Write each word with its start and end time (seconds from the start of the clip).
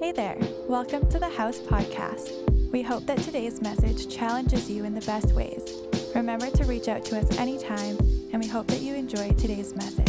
Hey 0.00 0.12
there, 0.12 0.36
welcome 0.68 1.10
to 1.10 1.18
the 1.18 1.28
House 1.28 1.58
Podcast. 1.58 2.70
We 2.70 2.82
hope 2.82 3.04
that 3.06 3.18
today's 3.18 3.60
message 3.60 4.08
challenges 4.08 4.70
you 4.70 4.84
in 4.84 4.94
the 4.94 5.00
best 5.00 5.32
ways. 5.32 5.74
Remember 6.14 6.48
to 6.50 6.64
reach 6.66 6.86
out 6.86 7.04
to 7.06 7.18
us 7.18 7.36
anytime, 7.36 7.98
and 8.32 8.40
we 8.40 8.46
hope 8.46 8.68
that 8.68 8.80
you 8.80 8.94
enjoy 8.94 9.32
today's 9.32 9.74
message. 9.74 10.06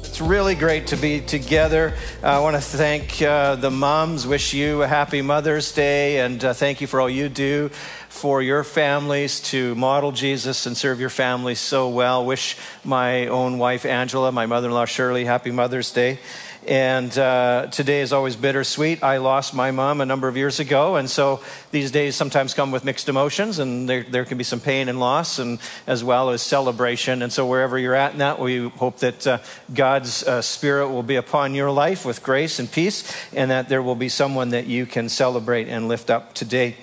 It's 0.00 0.20
really 0.20 0.54
great 0.54 0.86
to 0.88 0.96
be 0.96 1.22
together. 1.22 1.94
I 2.22 2.38
want 2.40 2.54
to 2.56 2.60
thank 2.60 3.22
uh, 3.22 3.56
the 3.56 3.70
moms, 3.70 4.26
wish 4.26 4.52
you 4.52 4.82
a 4.82 4.86
happy 4.86 5.22
Mother's 5.22 5.72
Day, 5.72 6.20
and 6.20 6.44
uh, 6.44 6.52
thank 6.52 6.82
you 6.82 6.86
for 6.86 7.00
all 7.00 7.08
you 7.08 7.30
do 7.30 7.70
for 8.16 8.40
your 8.40 8.64
families 8.64 9.40
to 9.40 9.74
model 9.74 10.10
Jesus 10.10 10.64
and 10.64 10.74
serve 10.74 10.98
your 10.98 11.10
families 11.10 11.60
so 11.60 11.90
well. 11.90 12.24
Wish 12.24 12.56
my 12.82 13.26
own 13.26 13.58
wife, 13.58 13.84
Angela, 13.84 14.32
my 14.32 14.46
mother 14.46 14.68
in 14.68 14.74
law, 14.74 14.86
Shirley, 14.86 15.26
happy 15.26 15.50
Mother's 15.50 15.92
Day. 15.92 16.18
And 16.66 17.16
uh, 17.16 17.68
today 17.70 18.00
is 18.00 18.12
always 18.12 18.34
bittersweet. 18.34 19.02
I 19.04 19.18
lost 19.18 19.54
my 19.54 19.70
mom 19.70 20.00
a 20.00 20.06
number 20.06 20.26
of 20.26 20.36
years 20.36 20.58
ago, 20.58 20.96
and 20.96 21.08
so 21.08 21.40
these 21.70 21.92
days 21.92 22.16
sometimes 22.16 22.54
come 22.54 22.72
with 22.72 22.84
mixed 22.84 23.08
emotions, 23.08 23.60
and 23.60 23.88
there, 23.88 24.02
there 24.02 24.24
can 24.24 24.36
be 24.36 24.42
some 24.42 24.58
pain 24.58 24.88
and 24.88 24.98
loss, 24.98 25.38
and 25.38 25.60
as 25.86 26.02
well 26.02 26.30
as 26.30 26.42
celebration. 26.42 27.22
And 27.22 27.32
so 27.32 27.46
wherever 27.46 27.78
you're 27.78 27.94
at 27.94 28.14
in 28.14 28.18
that, 28.18 28.40
we 28.40 28.68
hope 28.68 28.98
that 28.98 29.26
uh, 29.26 29.38
God's 29.72 30.24
uh, 30.24 30.42
Spirit 30.42 30.88
will 30.88 31.04
be 31.04 31.14
upon 31.14 31.54
your 31.54 31.70
life 31.70 32.04
with 32.04 32.24
grace 32.24 32.58
and 32.58 32.72
peace, 32.72 33.14
and 33.32 33.50
that 33.52 33.68
there 33.68 33.82
will 33.82 33.94
be 33.94 34.08
someone 34.08 34.48
that 34.48 34.66
you 34.66 34.86
can 34.86 35.08
celebrate 35.08 35.68
and 35.68 35.86
lift 35.86 36.10
up 36.10 36.34
today. 36.34 36.76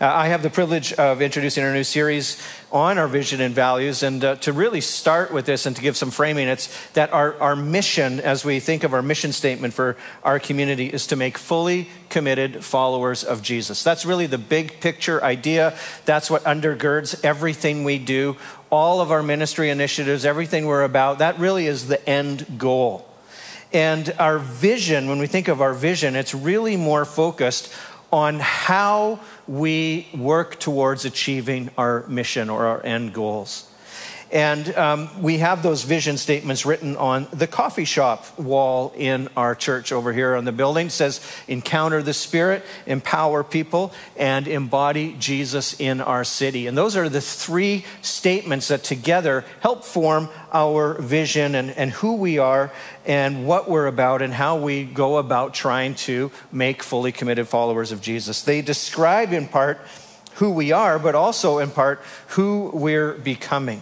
Uh, 0.00 0.06
I 0.06 0.26
have 0.26 0.42
the 0.42 0.50
privilege 0.50 0.92
of 0.94 1.22
introducing 1.22 1.62
our 1.62 1.72
new 1.72 1.84
series 1.84 2.42
on 2.72 2.98
our 2.98 3.06
vision 3.06 3.40
and 3.40 3.54
values. 3.54 4.02
And 4.02 4.24
uh, 4.24 4.34
to 4.36 4.52
really 4.52 4.80
start 4.80 5.32
with 5.32 5.46
this 5.46 5.66
and 5.66 5.76
to 5.76 5.82
give 5.82 5.96
some 5.96 6.10
framing, 6.10 6.48
it's 6.48 6.90
that 6.94 7.12
our, 7.12 7.40
our 7.40 7.54
mission, 7.54 8.18
as 8.18 8.44
we 8.44 8.58
think 8.58 8.82
of 8.82 8.92
our 8.92 9.02
mission 9.02 9.30
statement 9.30 9.72
for 9.72 9.96
our 10.24 10.40
community, 10.40 10.86
is 10.86 11.06
to 11.06 11.16
make 11.16 11.38
fully 11.38 11.88
committed 12.08 12.64
followers 12.64 13.22
of 13.22 13.40
Jesus. 13.40 13.84
That's 13.84 14.04
really 14.04 14.26
the 14.26 14.36
big 14.36 14.80
picture 14.80 15.22
idea. 15.22 15.78
That's 16.06 16.28
what 16.28 16.42
undergirds 16.42 17.24
everything 17.24 17.84
we 17.84 18.00
do, 18.00 18.36
all 18.70 19.00
of 19.00 19.12
our 19.12 19.22
ministry 19.22 19.70
initiatives, 19.70 20.24
everything 20.24 20.66
we're 20.66 20.82
about. 20.82 21.18
That 21.18 21.38
really 21.38 21.68
is 21.68 21.86
the 21.86 22.04
end 22.08 22.58
goal. 22.58 23.08
And 23.72 24.12
our 24.18 24.38
vision, 24.38 25.08
when 25.08 25.18
we 25.18 25.26
think 25.28 25.46
of 25.46 25.60
our 25.60 25.74
vision, 25.74 26.16
it's 26.16 26.34
really 26.34 26.76
more 26.76 27.04
focused 27.04 27.72
on 28.14 28.38
how 28.38 29.18
we 29.48 30.06
work 30.16 30.60
towards 30.60 31.04
achieving 31.04 31.68
our 31.76 32.06
mission 32.06 32.48
or 32.48 32.64
our 32.64 32.80
end 32.86 33.12
goals. 33.12 33.68
And 34.34 34.74
um, 34.74 35.22
we 35.22 35.38
have 35.38 35.62
those 35.62 35.84
vision 35.84 36.16
statements 36.18 36.66
written 36.66 36.96
on 36.96 37.28
the 37.32 37.46
coffee 37.46 37.84
shop 37.84 38.36
wall 38.36 38.92
in 38.96 39.28
our 39.36 39.54
church 39.54 39.92
over 39.92 40.12
here 40.12 40.34
on 40.34 40.44
the 40.44 40.50
building. 40.50 40.88
It 40.88 40.90
says, 40.90 41.20
encounter 41.46 42.02
the 42.02 42.12
Spirit, 42.12 42.64
empower 42.84 43.44
people, 43.44 43.92
and 44.16 44.48
embody 44.48 45.14
Jesus 45.20 45.78
in 45.78 46.00
our 46.00 46.24
city. 46.24 46.66
And 46.66 46.76
those 46.76 46.96
are 46.96 47.08
the 47.08 47.20
three 47.20 47.84
statements 48.02 48.66
that 48.68 48.82
together 48.82 49.44
help 49.60 49.84
form 49.84 50.28
our 50.52 51.00
vision 51.00 51.54
and, 51.54 51.70
and 51.70 51.92
who 51.92 52.16
we 52.16 52.38
are 52.38 52.72
and 53.06 53.46
what 53.46 53.70
we're 53.70 53.86
about 53.86 54.20
and 54.20 54.34
how 54.34 54.56
we 54.56 54.82
go 54.82 55.18
about 55.18 55.54
trying 55.54 55.94
to 55.94 56.32
make 56.50 56.82
fully 56.82 57.12
committed 57.12 57.46
followers 57.46 57.92
of 57.92 58.00
Jesus. 58.00 58.42
They 58.42 58.62
describe 58.62 59.32
in 59.32 59.46
part 59.46 59.78
who 60.34 60.50
we 60.50 60.72
are, 60.72 60.98
but 60.98 61.14
also 61.14 61.58
in 61.58 61.70
part 61.70 62.00
who 62.30 62.72
we're 62.74 63.12
becoming. 63.12 63.80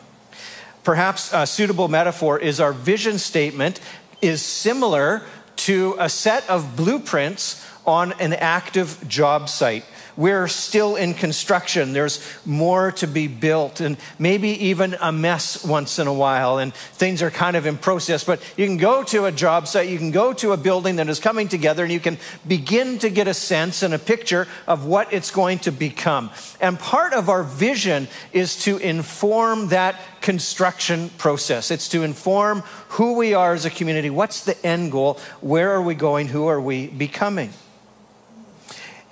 Perhaps 0.84 1.32
a 1.32 1.46
suitable 1.46 1.88
metaphor 1.88 2.38
is 2.38 2.60
our 2.60 2.72
vision 2.72 3.18
statement 3.18 3.80
is 4.20 4.42
similar 4.42 5.22
to 5.56 5.96
a 5.98 6.08
set 6.08 6.48
of 6.48 6.76
blueprints 6.76 7.64
on 7.86 8.12
an 8.14 8.32
active 8.32 8.98
job 9.08 9.48
site. 9.48 9.84
We're 10.16 10.48
still 10.48 10.96
in 10.96 11.14
construction. 11.14 11.92
There's 11.92 12.20
more 12.44 12.92
to 12.92 13.06
be 13.06 13.26
built, 13.28 13.80
and 13.80 13.96
maybe 14.18 14.48
even 14.66 14.94
a 15.00 15.12
mess 15.12 15.64
once 15.64 15.98
in 15.98 16.06
a 16.06 16.12
while, 16.12 16.58
and 16.58 16.74
things 16.74 17.22
are 17.22 17.30
kind 17.30 17.56
of 17.56 17.66
in 17.66 17.78
process. 17.78 18.24
But 18.24 18.40
you 18.56 18.66
can 18.66 18.76
go 18.76 19.02
to 19.04 19.24
a 19.24 19.32
job 19.32 19.66
site, 19.68 19.88
you 19.88 19.98
can 19.98 20.10
go 20.10 20.32
to 20.34 20.52
a 20.52 20.56
building 20.56 20.96
that 20.96 21.08
is 21.08 21.20
coming 21.20 21.48
together, 21.48 21.82
and 21.82 21.92
you 21.92 22.00
can 22.00 22.18
begin 22.46 22.98
to 22.98 23.10
get 23.10 23.28
a 23.28 23.34
sense 23.34 23.82
and 23.82 23.94
a 23.94 23.98
picture 23.98 24.46
of 24.66 24.84
what 24.84 25.12
it's 25.12 25.30
going 25.30 25.58
to 25.60 25.72
become. 25.72 26.30
And 26.60 26.78
part 26.78 27.12
of 27.12 27.28
our 27.28 27.42
vision 27.42 28.08
is 28.32 28.62
to 28.64 28.78
inform 28.78 29.68
that 29.68 29.96
construction 30.20 31.10
process. 31.18 31.70
It's 31.70 31.88
to 31.88 32.02
inform 32.02 32.60
who 32.90 33.14
we 33.14 33.34
are 33.34 33.52
as 33.52 33.64
a 33.64 33.70
community. 33.70 34.10
What's 34.10 34.44
the 34.44 34.64
end 34.64 34.92
goal? 34.92 35.18
Where 35.40 35.72
are 35.72 35.82
we 35.82 35.94
going? 35.94 36.28
Who 36.28 36.46
are 36.46 36.60
we 36.60 36.86
becoming? 36.86 37.50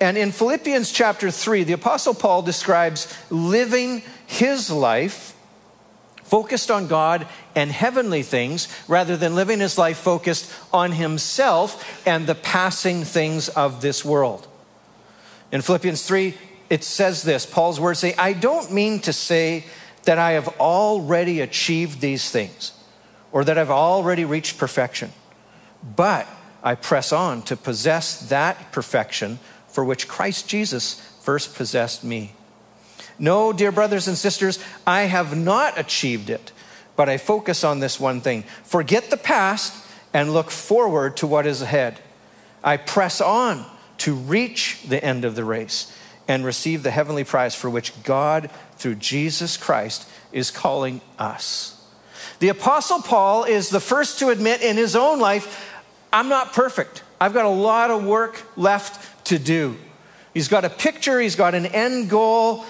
And 0.00 0.16
in 0.16 0.32
Philippians 0.32 0.90
chapter 0.90 1.30
3, 1.30 1.64
the 1.64 1.74
Apostle 1.74 2.14
Paul 2.14 2.40
describes 2.42 3.14
living 3.28 4.02
his 4.26 4.70
life 4.70 5.36
focused 6.22 6.70
on 6.70 6.86
God 6.86 7.26
and 7.54 7.70
heavenly 7.70 8.22
things 8.22 8.68
rather 8.88 9.16
than 9.16 9.34
living 9.34 9.60
his 9.60 9.76
life 9.76 9.98
focused 9.98 10.50
on 10.72 10.92
himself 10.92 12.06
and 12.06 12.26
the 12.26 12.34
passing 12.34 13.04
things 13.04 13.48
of 13.50 13.82
this 13.82 14.04
world. 14.04 14.46
In 15.52 15.60
Philippians 15.60 16.06
3, 16.06 16.34
it 16.70 16.84
says 16.84 17.24
this 17.24 17.44
Paul's 17.44 17.80
words 17.80 17.98
say, 17.98 18.14
I 18.14 18.32
don't 18.32 18.72
mean 18.72 19.00
to 19.00 19.12
say 19.12 19.66
that 20.04 20.18
I 20.18 20.32
have 20.32 20.48
already 20.60 21.40
achieved 21.40 22.00
these 22.00 22.30
things 22.30 22.72
or 23.32 23.44
that 23.44 23.58
I've 23.58 23.70
already 23.70 24.24
reached 24.24 24.56
perfection, 24.56 25.12
but 25.96 26.26
I 26.62 26.74
press 26.74 27.12
on 27.12 27.42
to 27.42 27.56
possess 27.56 28.28
that 28.28 28.72
perfection 28.72 29.40
for 29.70 29.84
which 29.84 30.08
Christ 30.08 30.48
Jesus 30.48 30.94
first 31.20 31.54
possessed 31.54 32.04
me. 32.04 32.32
No, 33.18 33.52
dear 33.52 33.70
brothers 33.70 34.08
and 34.08 34.16
sisters, 34.16 34.58
I 34.86 35.02
have 35.02 35.36
not 35.36 35.78
achieved 35.78 36.30
it, 36.30 36.52
but 36.96 37.08
I 37.08 37.18
focus 37.18 37.64
on 37.64 37.80
this 37.80 38.00
one 38.00 38.20
thing 38.20 38.44
forget 38.64 39.10
the 39.10 39.16
past 39.16 39.74
and 40.12 40.32
look 40.32 40.50
forward 40.50 41.16
to 41.18 41.26
what 41.26 41.46
is 41.46 41.62
ahead. 41.62 42.00
I 42.64 42.76
press 42.76 43.20
on 43.20 43.64
to 43.98 44.14
reach 44.14 44.82
the 44.88 45.02
end 45.04 45.24
of 45.24 45.34
the 45.34 45.44
race 45.44 45.94
and 46.26 46.44
receive 46.44 46.82
the 46.82 46.90
heavenly 46.90 47.24
prize 47.24 47.54
for 47.54 47.68
which 47.68 48.02
God, 48.02 48.50
through 48.76 48.94
Jesus 48.96 49.56
Christ, 49.56 50.08
is 50.32 50.50
calling 50.50 51.00
us. 51.18 51.76
The 52.38 52.48
Apostle 52.48 53.02
Paul 53.02 53.44
is 53.44 53.68
the 53.68 53.80
first 53.80 54.18
to 54.20 54.30
admit 54.30 54.62
in 54.62 54.76
his 54.76 54.96
own 54.96 55.20
life, 55.20 55.74
I'm 56.12 56.28
not 56.28 56.52
perfect. 56.52 57.02
I've 57.20 57.34
got 57.34 57.44
a 57.44 57.50
lot 57.50 57.90
of 57.90 58.04
work 58.04 58.42
left 58.56 59.26
to 59.26 59.38
do. 59.38 59.76
He's 60.32 60.48
got 60.48 60.64
a 60.64 60.70
picture, 60.70 61.20
he's 61.20 61.36
got 61.36 61.54
an 61.54 61.66
end 61.66 62.08
goal, 62.08 62.64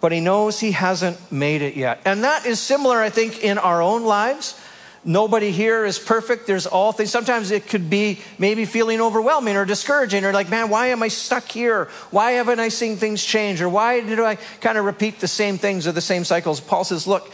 but 0.00 0.12
he 0.12 0.20
knows 0.20 0.60
he 0.60 0.72
hasn't 0.72 1.32
made 1.32 1.62
it 1.62 1.76
yet. 1.76 2.00
And 2.04 2.24
that 2.24 2.46
is 2.46 2.60
similar, 2.60 3.00
I 3.00 3.10
think, 3.10 3.42
in 3.42 3.58
our 3.58 3.82
own 3.82 4.04
lives. 4.04 4.58
Nobody 5.04 5.52
here 5.52 5.84
is 5.84 6.00
perfect. 6.00 6.48
There's 6.48 6.66
all 6.66 6.90
things. 6.90 7.10
Sometimes 7.10 7.52
it 7.52 7.68
could 7.68 7.88
be 7.88 8.20
maybe 8.38 8.64
feeling 8.64 9.00
overwhelming 9.00 9.56
or 9.56 9.64
discouraging 9.64 10.24
or 10.24 10.32
like, 10.32 10.50
man, 10.50 10.68
why 10.68 10.88
am 10.88 11.00
I 11.02 11.08
stuck 11.08 11.48
here? 11.48 11.84
Why 12.10 12.32
haven't 12.32 12.58
I 12.58 12.70
seen 12.70 12.96
things 12.96 13.24
change? 13.24 13.62
Or 13.62 13.68
why 13.68 14.00
do 14.00 14.24
I 14.24 14.34
kind 14.60 14.76
of 14.76 14.84
repeat 14.84 15.20
the 15.20 15.28
same 15.28 15.58
things 15.58 15.86
or 15.86 15.92
the 15.92 16.00
same 16.00 16.24
cycles? 16.24 16.60
Paul 16.60 16.82
says, 16.82 17.06
look, 17.06 17.30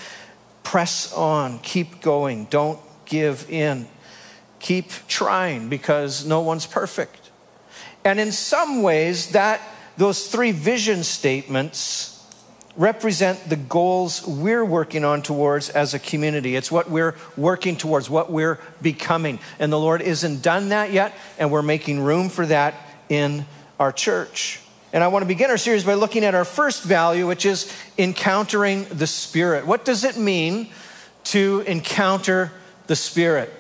press 0.63 1.13
on, 1.15 1.61
keep 1.61 2.03
going, 2.03 2.47
don't 2.51 2.79
give 3.07 3.51
in, 3.51 3.89
keep 4.63 4.91
trying 5.09 5.69
because 5.69 6.25
no 6.25 6.41
one's 6.41 6.67
perfect. 6.67 7.31
And 8.05 8.19
in 8.19 8.33
some 8.33 8.83
ways, 8.83 9.33
that 9.33 9.61
those 9.97 10.29
three 10.29 10.53
vision 10.53 11.05
statements 11.05 12.09
represent 12.77 13.51
the 13.51 13.57
goals 13.57 14.27
we're 14.27 14.65
working 14.65 15.05
on 15.05 15.21
towards 15.21 15.69
as 15.69 15.93
a 15.93 15.99
community. 15.99 16.57
It's 16.57 16.73
what 16.73 16.89
we're 16.89 17.15
working 17.37 17.77
towards, 17.77 18.09
what 18.09 18.31
we're 18.33 18.59
becoming. 18.81 19.41
And 19.59 19.71
the 19.71 19.79
Lord 19.79 20.01
isn't 20.01 20.43
done 20.43 20.71
that 20.71 20.91
yet, 20.91 21.13
and 21.39 21.51
we're 21.51 21.61
making 21.63 22.01
room 22.01 22.31
for 22.31 22.47
that 22.47 22.75
in 23.11 23.45
our 23.79 23.93
church. 23.93 24.61
And 24.93 25.05
I 25.05 25.09
want 25.09 25.23
to 25.23 25.27
begin 25.27 25.51
our 25.51 25.59
series 25.59 25.85
by 25.85 25.95
looking 25.95 26.25
at 26.25 26.35
our 26.35 26.45
first 26.45 26.83
value, 26.85 27.27
which 27.27 27.45
is 27.45 27.71
encountering 27.99 28.85
the 28.85 29.07
Spirit. 29.07 29.67
What 29.67 29.85
does 29.85 30.05
it 30.05 30.17
mean 30.17 30.69
to 31.25 31.65
encounter 31.67 32.53
the 32.87 32.97
Spirit? 32.97 33.53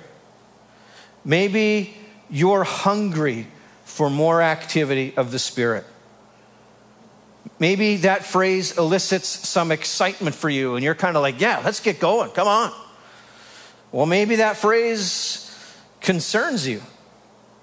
Maybe 1.24 1.94
you're 2.30 2.64
hungry 2.64 3.46
for 3.84 4.10
more 4.10 4.42
activity 4.42 5.14
of 5.16 5.30
the 5.30 5.38
Spirit. 5.38 5.84
Maybe 7.58 7.96
that 7.98 8.24
phrase 8.24 8.76
elicits 8.78 9.28
some 9.28 9.70
excitement 9.70 10.34
for 10.34 10.48
you, 10.48 10.74
and 10.74 10.84
you're 10.84 10.94
kind 10.94 11.16
of 11.16 11.22
like, 11.22 11.40
yeah, 11.40 11.60
let's 11.64 11.80
get 11.80 12.00
going, 12.00 12.30
come 12.30 12.48
on. 12.48 12.72
Well, 13.92 14.06
maybe 14.06 14.36
that 14.36 14.56
phrase 14.56 15.48
concerns 16.00 16.66
you. 16.66 16.82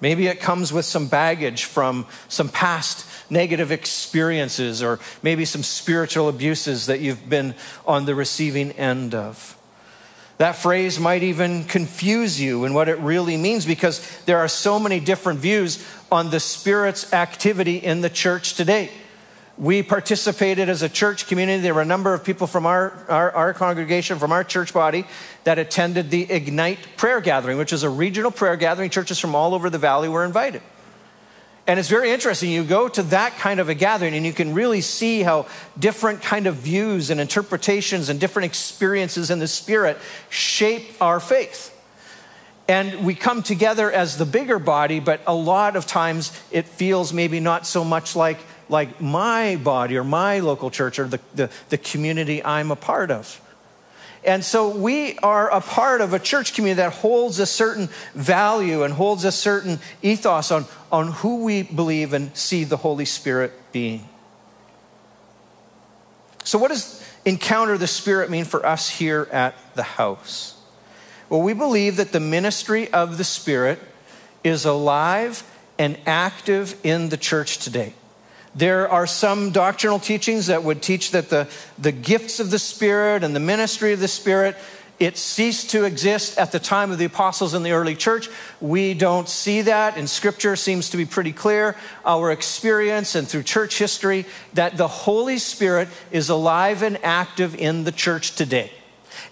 Maybe 0.00 0.28
it 0.28 0.40
comes 0.40 0.72
with 0.72 0.86
some 0.86 1.08
baggage 1.08 1.64
from 1.64 2.06
some 2.28 2.48
past 2.48 3.06
negative 3.30 3.70
experiences 3.70 4.82
or 4.82 4.98
maybe 5.22 5.44
some 5.44 5.62
spiritual 5.62 6.28
abuses 6.28 6.86
that 6.86 7.00
you've 7.00 7.28
been 7.28 7.54
on 7.86 8.06
the 8.06 8.14
receiving 8.14 8.72
end 8.72 9.14
of. 9.14 9.56
That 10.40 10.56
phrase 10.56 10.98
might 10.98 11.22
even 11.22 11.64
confuse 11.64 12.40
you 12.40 12.64
in 12.64 12.72
what 12.72 12.88
it 12.88 12.98
really 13.00 13.36
means 13.36 13.66
because 13.66 14.00
there 14.24 14.38
are 14.38 14.48
so 14.48 14.78
many 14.78 14.98
different 14.98 15.38
views 15.38 15.86
on 16.10 16.30
the 16.30 16.40
Spirit's 16.40 17.12
activity 17.12 17.76
in 17.76 18.00
the 18.00 18.08
church 18.08 18.54
today. 18.54 18.90
We 19.58 19.82
participated 19.82 20.70
as 20.70 20.80
a 20.80 20.88
church 20.88 21.26
community. 21.26 21.60
There 21.60 21.74
were 21.74 21.82
a 21.82 21.84
number 21.84 22.14
of 22.14 22.24
people 22.24 22.46
from 22.46 22.64
our, 22.64 23.04
our, 23.10 23.30
our, 23.32 23.52
congregation, 23.52 24.18
from 24.18 24.32
our 24.32 24.42
church 24.42 24.72
body, 24.72 25.04
that 25.44 25.58
attended 25.58 26.08
the 26.08 26.22
Ignite 26.32 26.78
prayer 26.96 27.20
gathering, 27.20 27.58
which 27.58 27.74
is 27.74 27.82
a 27.82 27.90
regional 27.90 28.30
prayer 28.30 28.56
gathering. 28.56 28.88
Churches 28.88 29.18
from 29.18 29.34
all 29.34 29.54
over 29.54 29.68
the 29.68 29.76
valley 29.76 30.08
were 30.08 30.24
invited. 30.24 30.62
And 31.70 31.78
it's 31.78 31.88
very 31.88 32.10
interesting. 32.10 32.50
You 32.50 32.64
go 32.64 32.88
to 32.88 33.02
that 33.04 33.36
kind 33.36 33.60
of 33.60 33.68
a 33.68 33.74
gathering 33.74 34.14
and 34.14 34.26
you 34.26 34.32
can 34.32 34.54
really 34.54 34.80
see 34.80 35.22
how 35.22 35.46
different 35.78 36.20
kind 36.20 36.48
of 36.48 36.56
views 36.56 37.10
and 37.10 37.20
interpretations 37.20 38.08
and 38.08 38.18
different 38.18 38.46
experiences 38.46 39.30
in 39.30 39.38
the 39.38 39.46
spirit 39.46 39.96
shape 40.30 41.00
our 41.00 41.20
faith. 41.20 41.72
And 42.66 43.04
we 43.04 43.14
come 43.14 43.44
together 43.44 43.88
as 43.88 44.18
the 44.18 44.26
bigger 44.26 44.58
body, 44.58 44.98
but 44.98 45.20
a 45.28 45.32
lot 45.32 45.76
of 45.76 45.86
times 45.86 46.36
it 46.50 46.66
feels 46.66 47.12
maybe 47.12 47.38
not 47.38 47.68
so 47.68 47.84
much 47.84 48.16
like, 48.16 48.40
like 48.68 49.00
my 49.00 49.54
body 49.54 49.96
or 49.96 50.02
my 50.02 50.40
local 50.40 50.72
church 50.72 50.98
or 50.98 51.06
the, 51.06 51.20
the, 51.36 51.50
the 51.68 51.78
community 51.78 52.44
I'm 52.44 52.72
a 52.72 52.76
part 52.76 53.12
of. 53.12 53.40
And 54.22 54.44
so 54.44 54.68
we 54.68 55.18
are 55.18 55.50
a 55.50 55.60
part 55.60 56.00
of 56.00 56.12
a 56.12 56.18
church 56.18 56.54
community 56.54 56.82
that 56.82 56.92
holds 56.92 57.38
a 57.38 57.46
certain 57.46 57.88
value 58.14 58.82
and 58.82 58.92
holds 58.92 59.24
a 59.24 59.32
certain 59.32 59.78
ethos 60.02 60.50
on, 60.50 60.66
on 60.92 61.12
who 61.12 61.44
we 61.44 61.62
believe 61.62 62.12
and 62.12 62.36
see 62.36 62.64
the 62.64 62.76
Holy 62.76 63.06
Spirit 63.06 63.52
being. 63.72 64.06
So, 66.44 66.58
what 66.58 66.68
does 66.68 67.02
encounter 67.24 67.78
the 67.78 67.86
Spirit 67.86 68.30
mean 68.30 68.44
for 68.44 68.64
us 68.64 68.88
here 68.88 69.28
at 69.30 69.54
the 69.74 69.82
house? 69.82 70.56
Well, 71.28 71.42
we 71.42 71.52
believe 71.52 71.96
that 71.96 72.12
the 72.12 72.20
ministry 72.20 72.92
of 72.92 73.16
the 73.16 73.24
Spirit 73.24 73.78
is 74.42 74.64
alive 74.64 75.44
and 75.78 75.96
active 76.04 76.78
in 76.82 77.08
the 77.08 77.16
church 77.16 77.58
today. 77.58 77.94
There 78.54 78.88
are 78.88 79.06
some 79.06 79.50
doctrinal 79.50 79.98
teachings 79.98 80.48
that 80.48 80.64
would 80.64 80.82
teach 80.82 81.12
that 81.12 81.30
the, 81.30 81.48
the 81.78 81.92
gifts 81.92 82.40
of 82.40 82.50
the 82.50 82.58
Spirit 82.58 83.22
and 83.22 83.34
the 83.34 83.40
ministry 83.40 83.92
of 83.92 84.00
the 84.00 84.08
Spirit 84.08 84.56
it 85.00 85.16
ceased 85.16 85.70
to 85.70 85.84
exist 85.84 86.36
at 86.36 86.52
the 86.52 86.58
time 86.58 86.90
of 86.90 86.98
the 86.98 87.06
apostles 87.06 87.54
in 87.54 87.62
the 87.62 87.72
early 87.72 87.96
church. 87.96 88.28
We 88.60 88.92
don't 88.92 89.30
see 89.30 89.62
that, 89.62 89.96
and 89.96 90.08
scripture 90.08 90.56
seems 90.56 90.90
to 90.90 90.98
be 90.98 91.06
pretty 91.06 91.32
clear. 91.32 91.74
Our 92.04 92.30
experience 92.30 93.14
and 93.14 93.26
through 93.26 93.44
church 93.44 93.78
history 93.78 94.26
that 94.52 94.76
the 94.76 94.88
Holy 94.88 95.38
Spirit 95.38 95.88
is 96.10 96.28
alive 96.28 96.82
and 96.82 97.02
active 97.02 97.54
in 97.54 97.84
the 97.84 97.92
church 97.92 98.36
today. 98.36 98.72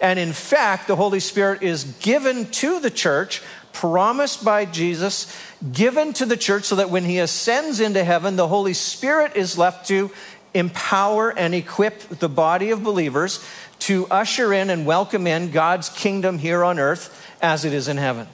And 0.00 0.18
in 0.18 0.32
fact, 0.32 0.88
the 0.88 0.96
Holy 0.96 1.20
Spirit 1.20 1.62
is 1.62 1.84
given 2.00 2.46
to 2.52 2.80
the 2.80 2.90
church, 2.90 3.42
promised 3.72 4.44
by 4.44 4.64
Jesus, 4.64 5.34
given 5.72 6.12
to 6.14 6.26
the 6.26 6.36
church 6.36 6.64
so 6.64 6.76
that 6.76 6.90
when 6.90 7.04
he 7.04 7.18
ascends 7.18 7.80
into 7.80 8.04
heaven, 8.04 8.36
the 8.36 8.48
Holy 8.48 8.74
Spirit 8.74 9.36
is 9.36 9.58
left 9.58 9.88
to 9.88 10.10
empower 10.54 11.30
and 11.30 11.54
equip 11.54 12.00
the 12.08 12.28
body 12.28 12.70
of 12.70 12.82
believers 12.82 13.44
to 13.80 14.06
usher 14.10 14.52
in 14.52 14.70
and 14.70 14.86
welcome 14.86 15.26
in 15.26 15.50
God's 15.50 15.88
kingdom 15.88 16.38
here 16.38 16.64
on 16.64 16.78
earth 16.78 17.14
as 17.40 17.64
it 17.64 17.72
is 17.72 17.88
in 17.88 17.96
heaven. 17.96 18.26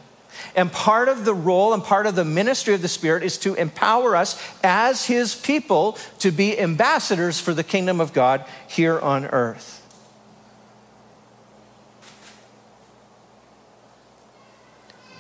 And 0.57 0.71
part 0.71 1.09
of 1.09 1.25
the 1.25 1.35
role 1.35 1.75
and 1.75 1.83
part 1.83 2.07
of 2.07 2.15
the 2.15 2.25
ministry 2.25 2.75
of 2.75 2.83
the 2.83 2.89
Spirit 2.89 3.23
is 3.23 3.39
to 3.39 3.55
empower 3.55 4.15
us 4.17 4.41
as 4.63 5.07
His 5.07 5.35
people 5.35 5.99
to 6.21 6.31
be 6.31 6.59
ambassadors 6.59 7.41
for 7.41 7.55
the 7.55 7.65
kingdom 7.65 8.01
of 8.01 8.13
God 8.13 8.45
here 8.69 8.99
on 8.99 9.27
earth. 9.27 9.84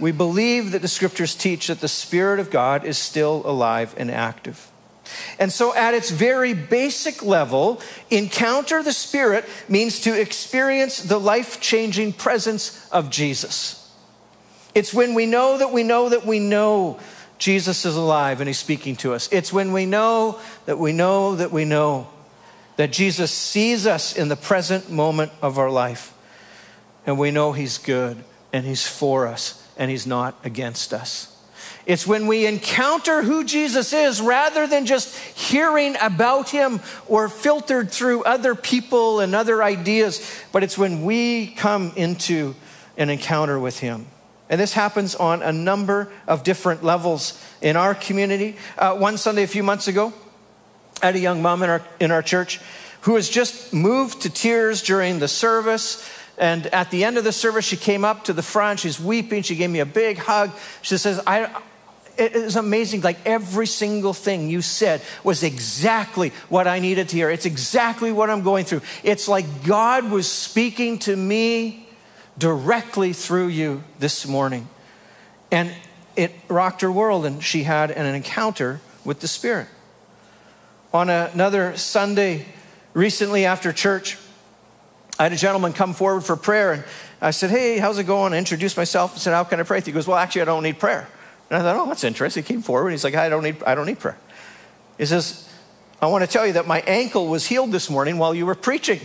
We 0.00 0.12
believe 0.12 0.72
that 0.72 0.82
the 0.82 0.88
scriptures 0.88 1.34
teach 1.34 1.68
that 1.68 1.80
the 1.80 1.88
Spirit 1.88 2.40
of 2.40 2.50
God 2.50 2.84
is 2.84 2.98
still 2.98 3.42
alive 3.44 3.94
and 3.96 4.10
active. 4.10 4.70
And 5.38 5.52
so, 5.52 5.74
at 5.74 5.94
its 5.94 6.10
very 6.10 6.54
basic 6.54 7.22
level, 7.22 7.80
encounter 8.10 8.82
the 8.82 8.92
Spirit 8.92 9.44
means 9.68 10.00
to 10.00 10.18
experience 10.18 11.02
the 11.02 11.20
life 11.20 11.60
changing 11.60 12.14
presence 12.14 12.88
of 12.90 13.10
Jesus. 13.10 13.80
It's 14.74 14.92
when 14.92 15.14
we 15.14 15.26
know 15.26 15.58
that 15.58 15.72
we 15.72 15.82
know 15.82 16.08
that 16.08 16.26
we 16.26 16.40
know 16.40 16.98
Jesus 17.38 17.84
is 17.84 17.96
alive 17.96 18.40
and 18.40 18.48
He's 18.48 18.58
speaking 18.58 18.96
to 18.96 19.12
us. 19.12 19.28
It's 19.30 19.52
when 19.52 19.72
we 19.72 19.86
know 19.86 20.40
that 20.66 20.78
we 20.78 20.92
know 20.92 21.36
that 21.36 21.52
we 21.52 21.64
know 21.64 22.08
that 22.76 22.90
Jesus 22.90 23.30
sees 23.30 23.86
us 23.86 24.16
in 24.16 24.28
the 24.28 24.36
present 24.36 24.90
moment 24.90 25.30
of 25.42 25.58
our 25.58 25.70
life. 25.70 26.12
And 27.06 27.18
we 27.18 27.30
know 27.30 27.52
He's 27.52 27.78
good 27.78 28.24
and 28.52 28.64
He's 28.64 28.86
for 28.86 29.26
us 29.28 29.63
and 29.76 29.90
He's 29.90 30.06
not 30.06 30.38
against 30.44 30.92
us. 30.92 31.34
It's 31.86 32.06
when 32.06 32.26
we 32.26 32.46
encounter 32.46 33.22
who 33.22 33.44
Jesus 33.44 33.92
is 33.92 34.20
rather 34.20 34.66
than 34.66 34.86
just 34.86 35.16
hearing 35.18 35.96
about 36.00 36.48
him 36.48 36.80
or 37.08 37.28
filtered 37.28 37.90
through 37.90 38.24
other 38.24 38.54
people 38.54 39.20
and 39.20 39.34
other 39.34 39.62
ideas, 39.62 40.42
but 40.50 40.62
it's 40.62 40.78
when 40.78 41.04
we 41.04 41.48
come 41.48 41.92
into 41.94 42.54
an 42.96 43.10
encounter 43.10 43.58
with 43.58 43.80
him. 43.80 44.06
And 44.48 44.60
this 44.60 44.72
happens 44.72 45.14
on 45.14 45.42
a 45.42 45.52
number 45.52 46.10
of 46.26 46.42
different 46.42 46.82
levels 46.82 47.42
in 47.60 47.76
our 47.76 47.94
community. 47.94 48.56
Uh, 48.78 48.96
one 48.96 49.18
Sunday 49.18 49.42
a 49.42 49.48
few 49.48 49.62
months 49.62 49.88
ago, 49.88 50.12
I 51.02 51.06
had 51.06 51.16
a 51.16 51.20
young 51.20 51.42
mom 51.42 51.62
in 51.62 51.70
our, 51.70 51.82
in 52.00 52.10
our 52.10 52.22
church 52.22 52.60
who 53.02 53.12
was 53.12 53.28
just 53.28 53.74
moved 53.74 54.22
to 54.22 54.30
tears 54.30 54.82
during 54.82 55.18
the 55.18 55.28
service. 55.28 56.08
And 56.36 56.66
at 56.68 56.90
the 56.90 57.04
end 57.04 57.16
of 57.16 57.24
the 57.24 57.32
service, 57.32 57.64
she 57.64 57.76
came 57.76 58.04
up 58.04 58.24
to 58.24 58.32
the 58.32 58.42
front. 58.42 58.80
She's 58.80 58.98
weeping. 58.98 59.42
She 59.42 59.56
gave 59.56 59.70
me 59.70 59.80
a 59.80 59.86
big 59.86 60.18
hug. 60.18 60.50
She 60.82 60.96
says, 60.96 61.20
I, 61.26 61.62
it 62.18 62.34
is 62.34 62.56
amazing. 62.56 63.02
Like 63.02 63.18
every 63.24 63.66
single 63.66 64.14
thing 64.14 64.48
you 64.48 64.60
said 64.60 65.00
was 65.22 65.42
exactly 65.42 66.30
what 66.48 66.66
I 66.66 66.78
needed 66.78 67.08
to 67.10 67.16
hear. 67.16 67.30
It's 67.30 67.46
exactly 67.46 68.12
what 68.12 68.30
I'm 68.30 68.42
going 68.42 68.64
through. 68.64 68.82
It's 69.02 69.28
like 69.28 69.64
God 69.64 70.10
was 70.10 70.30
speaking 70.30 70.98
to 71.00 71.14
me 71.14 71.88
directly 72.36 73.12
through 73.12 73.48
you 73.48 73.84
this 73.98 74.26
morning. 74.26 74.68
And 75.50 75.72
it 76.16 76.32
rocked 76.48 76.80
her 76.80 76.90
world, 76.90 77.26
and 77.26 77.42
she 77.42 77.64
had 77.64 77.90
an 77.90 78.12
encounter 78.12 78.80
with 79.04 79.20
the 79.20 79.28
Spirit. 79.28 79.68
On 80.92 81.10
another 81.10 81.76
Sunday, 81.76 82.46
recently 82.92 83.44
after 83.44 83.72
church, 83.72 84.16
I 85.18 85.24
had 85.24 85.32
a 85.32 85.36
gentleman 85.36 85.72
come 85.72 85.94
forward 85.94 86.22
for 86.22 86.36
prayer, 86.36 86.72
and 86.72 86.84
I 87.20 87.30
said, 87.30 87.50
Hey, 87.50 87.78
how's 87.78 87.98
it 87.98 88.04
going? 88.04 88.32
I 88.32 88.38
introduced 88.38 88.76
myself 88.76 89.12
and 89.12 89.20
said, 89.20 89.32
How 89.32 89.44
can 89.44 89.60
I 89.60 89.62
pray? 89.62 89.80
He 89.80 89.92
goes, 89.92 90.06
Well, 90.06 90.16
actually, 90.16 90.42
I 90.42 90.46
don't 90.46 90.62
need 90.62 90.78
prayer. 90.78 91.08
And 91.50 91.58
I 91.58 91.62
thought, 91.62 91.76
oh, 91.76 91.86
that's 91.86 92.04
interesting. 92.04 92.42
He 92.42 92.46
came 92.46 92.62
forward. 92.62 92.88
And 92.88 92.92
he's 92.92 93.04
like, 93.04 93.14
I 93.14 93.28
don't 93.28 93.42
need, 93.42 93.62
I 93.64 93.74
don't 93.74 93.86
need 93.86 93.98
prayer. 93.98 94.18
He 94.98 95.06
says, 95.06 95.48
I 96.00 96.06
want 96.06 96.24
to 96.24 96.30
tell 96.30 96.46
you 96.46 96.54
that 96.54 96.66
my 96.66 96.80
ankle 96.80 97.28
was 97.28 97.46
healed 97.46 97.72
this 97.72 97.90
morning 97.90 98.18
while 98.18 98.34
you 98.34 98.46
were 98.46 98.54
preaching. 98.54 99.00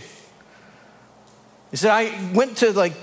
He 1.70 1.76
said, 1.76 1.90
I 1.90 2.32
went 2.32 2.58
to 2.58 2.72
like 2.72 2.94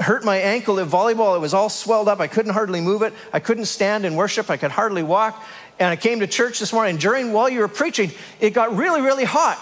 hurt 0.00 0.24
my 0.24 0.36
ankle 0.36 0.80
at 0.80 0.88
volleyball. 0.88 1.36
It 1.36 1.40
was 1.40 1.54
all 1.54 1.68
swelled 1.68 2.08
up. 2.08 2.20
I 2.20 2.26
couldn't 2.26 2.52
hardly 2.52 2.80
move 2.80 3.02
it. 3.02 3.12
I 3.32 3.40
couldn't 3.40 3.66
stand 3.66 4.04
and 4.04 4.16
worship. 4.16 4.50
I 4.50 4.56
could 4.56 4.70
hardly 4.70 5.02
walk. 5.02 5.42
And 5.78 5.88
I 5.88 5.96
came 5.96 6.20
to 6.20 6.26
church 6.26 6.58
this 6.58 6.72
morning. 6.72 6.96
During 6.96 7.32
while 7.32 7.48
you 7.48 7.60
were 7.60 7.68
preaching, 7.68 8.10
it 8.40 8.50
got 8.50 8.76
really, 8.76 9.00
really 9.00 9.24
hot. 9.24 9.58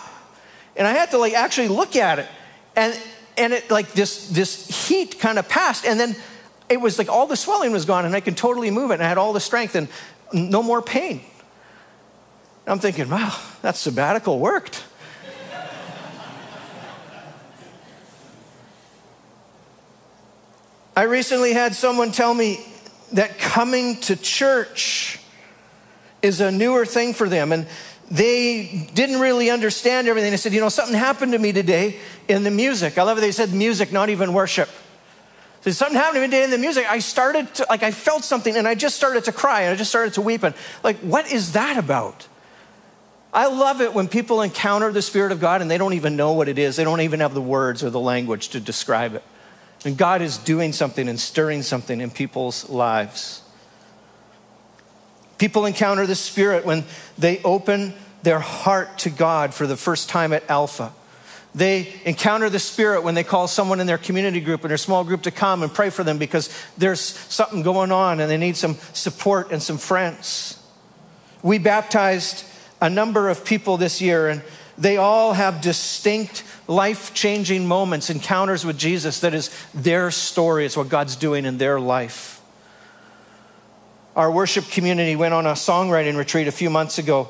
And 0.77 0.87
I 0.87 0.93
had 0.93 1.11
to 1.11 1.19
like 1.19 1.35
actually 1.35 1.69
look 1.69 1.97
at 1.97 2.19
it. 2.19 2.29
And 2.77 2.99
and 3.37 3.53
it 3.53 3.71
like 3.71 3.93
this 3.93 4.29
this 4.29 4.89
heat 4.89 5.19
kind 5.19 5.39
of 5.39 5.49
passed. 5.49 5.85
And 5.85 5.99
then 5.99 6.15
it 6.69 6.81
was 6.81 6.99
like 6.99 7.09
all 7.09 7.27
the 7.27 7.37
swelling 7.37 7.73
was 7.73 7.85
gone 7.85 8.05
and 8.05 8.15
I 8.15 8.21
could 8.21 8.37
totally 8.37 8.71
move 8.71 8.91
it 8.91 8.95
and 8.95 9.03
I 9.03 9.09
had 9.09 9.19
all 9.19 9.33
the 9.33 9.41
strength 9.41 9.75
and 9.75 9.89
no 10.33 10.63
more 10.63 10.83
pain. 10.83 11.23
I'm 12.67 12.81
thinking, 12.81 13.09
wow, 13.09 13.39
that 13.63 13.77
sabbatical 13.77 14.41
worked. 14.41 14.85
I 20.97 21.03
recently 21.03 21.53
had 21.53 21.75
someone 21.75 22.11
tell 22.11 22.33
me 22.33 22.67
that 23.13 23.39
coming 23.39 24.01
to 24.01 24.17
church 24.17 25.21
is 26.23 26.41
a 26.41 26.51
newer 26.51 26.87
thing 26.87 27.13
for 27.13 27.29
them. 27.29 27.53
And 27.53 27.67
they 28.11 28.89
didn't 28.95 29.21
really 29.21 29.51
understand 29.51 30.09
everything. 30.09 30.31
They 30.31 30.37
said, 30.37 30.53
you 30.53 30.61
know, 30.61 30.69
something 30.69 30.95
happened 30.95 31.33
to 31.33 31.39
me 31.39 31.53
today 31.53 31.97
in 32.29 32.45
the 32.45 32.51
music. 32.51 32.99
I 32.99 33.03
love 33.03 33.19
it. 33.19 33.21
They 33.21 33.33
said 33.33 33.53
music, 33.53 33.93
not 33.93 34.11
even 34.11 34.33
worship. 34.33 34.69
So 35.63 35.73
something 35.73 35.97
happened 35.97 36.17
to 36.17 36.21
me 36.21 36.27
today 36.29 36.45
in 36.45 36.51
the 36.51 36.59
music. 36.59 36.89
I 36.89 37.01
started 37.01 37.53
to, 37.55 37.67
like, 37.69 37.83
I 37.83 37.91
felt 37.91 38.23
something 38.23 38.57
and 38.57 38.69
I 38.69 38.77
just 38.77 38.95
started 38.95 39.25
to 39.25 39.33
cry 39.33 39.63
and 39.63 39.73
I 39.73 39.77
just 39.77 39.91
started 39.91 40.15
to 40.15 40.21
weep. 40.21 40.45
And, 40.45 40.55
like, 40.85 40.99
what 40.99 41.31
is 41.33 41.53
that 41.53 41.77
about? 41.77 42.29
I 43.35 43.49
love 43.49 43.81
it 43.81 43.93
when 43.93 44.07
people 44.07 44.41
encounter 44.41 44.93
the 44.93 45.03
Spirit 45.03 45.33
of 45.33 45.41
God 45.41 45.61
and 45.61 45.71
they 45.71 45.77
don't 45.77 45.95
even 45.95 46.17
know 46.17 46.33
what 46.33 46.49
it 46.49 46.59
is. 46.59 46.77
They 46.77 46.85
don't 46.85 47.01
even 47.01 47.21
have 47.21 47.35
the 47.35 47.43
words 47.43 47.83
or 47.83 47.91
the 47.91 48.01
language 48.01 48.51
to 48.51 48.61
describe 48.61 49.15
it. 49.15 49.25
And 49.85 49.97
God 49.97 50.23
is 50.23 50.39
doing 50.39 50.73
something 50.73 51.09
and 51.09 51.19
stirring 51.19 51.63
something 51.63 52.01
in 52.01 52.11
people's 52.11 52.71
lives. 52.71 53.43
People 55.39 55.67
encounter 55.67 56.07
the 56.07 56.15
Spirit 56.15 56.65
when 56.65 56.85
they 57.19 57.43
open 57.43 57.95
their 58.23 58.41
heart 58.41 58.99
to 58.99 59.11
God 59.11 59.55
for 59.55 59.67
the 59.67 59.77
first 59.77 60.09
time 60.09 60.33
at 60.33 60.49
Alpha. 60.51 60.93
They 61.55 61.95
encounter 62.05 62.51
the 62.51 62.59
Spirit 62.59 63.03
when 63.03 63.15
they 63.15 63.25
call 63.25 63.49
someone 63.49 63.81
in 63.81 63.87
their 63.87 63.99
community 63.99 64.41
group 64.41 64.63
and 64.63 64.71
their 64.71 64.77
small 64.77 65.05
group 65.05 65.23
to 65.23 65.31
come 65.31 65.63
and 65.63 65.73
pray 65.73 65.89
for 65.89 66.05
them 66.05 66.19
because 66.19 66.55
there's 66.77 67.01
something 67.01 67.63
going 67.63 67.93
on 67.93 68.21
and 68.21 68.31
they 68.31 68.37
need 68.37 68.57
some 68.57 68.75
support 68.93 69.53
and 69.53 69.63
some 69.63 69.79
friends. 69.79 70.63
We 71.43 71.59
baptized 71.59 72.45
a 72.81 72.91
number 72.91 73.29
of 73.29 73.45
people 73.45 73.77
this 73.77 74.03
year, 74.03 74.29
and 74.29 74.43
they 74.77 74.97
all 74.97 75.33
have 75.33 75.61
distinct 75.63 76.45
life 76.69 77.15
changing 77.15 77.67
moments, 77.67 78.11
encounters 78.11 78.65
with 78.65 78.77
Jesus 78.77 79.21
that 79.21 79.33
is 79.33 79.51
their 79.73 80.11
story. 80.11 80.67
It's 80.67 80.77
what 80.77 80.89
God's 80.89 81.17
doing 81.17 81.45
in 81.47 81.57
their 81.59 81.81
life. 81.81 82.36
Our 84.17 84.31
worship 84.31 84.71
community 84.71 85.15
went 85.15 85.35
on 85.35 85.45
a 85.45 85.53
songwriting 85.53 86.17
retreat 86.17 86.49
a 86.49 86.53
few 86.53 86.71
months 86.71 86.97
ago 86.97 87.29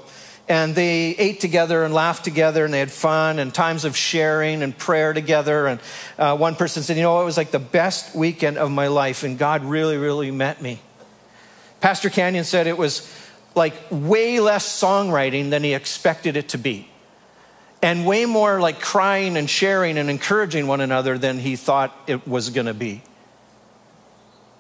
and 0.49 0.77
they 0.77 1.17
ate 1.17 1.41
together 1.41 1.83
and 1.83 1.93
laughed 1.93 2.23
together 2.23 2.65
and 2.65 2.73
they 2.73 2.79
had 2.79 2.93
fun 2.93 3.41
and 3.41 3.53
times 3.53 3.85
of 3.85 3.97
sharing 3.97 4.63
and 4.63 4.79
prayer 4.79 5.13
together 5.13 5.67
and 5.67 5.81
uh, 6.17 6.37
one 6.37 6.55
person 6.55 6.85
said 6.85 6.97
you 6.97 7.03
know 7.03 7.21
it 7.21 7.25
was 7.25 7.37
like 7.37 7.51
the 7.51 7.59
best 7.59 8.15
weekend 8.15 8.57
of 8.57 8.71
my 8.71 8.87
life 8.87 9.25
and 9.25 9.37
god 9.37 9.65
really 9.65 9.97
really 9.97 10.31
met 10.31 10.63
me. 10.63 10.79
Pastor 11.81 12.09
canyon 12.09 12.45
said 12.45 12.69
it 12.69 12.79
was 12.79 13.13
like 13.57 13.75
way 13.91 14.39
less 14.39 14.81
songwriting 14.81 15.51
than 15.51 15.65
he 15.65 15.75
expected 15.75 16.37
it 16.37 16.51
to 16.51 16.59
be 16.59 16.89
and 17.83 18.07
way 18.07 18.27
more 18.27 18.61
like 18.61 18.81
crying 18.81 19.37
and 19.37 19.51
sharing 19.51 19.99
and 19.99 20.09
encouraging 20.09 20.69
one 20.69 20.81
another 20.81 21.19
than 21.19 21.41
he 21.41 21.57
thought 21.57 21.93
it 22.07 22.29
was 22.29 22.51
going 22.51 22.67
to 22.67 22.75
be 22.75 23.03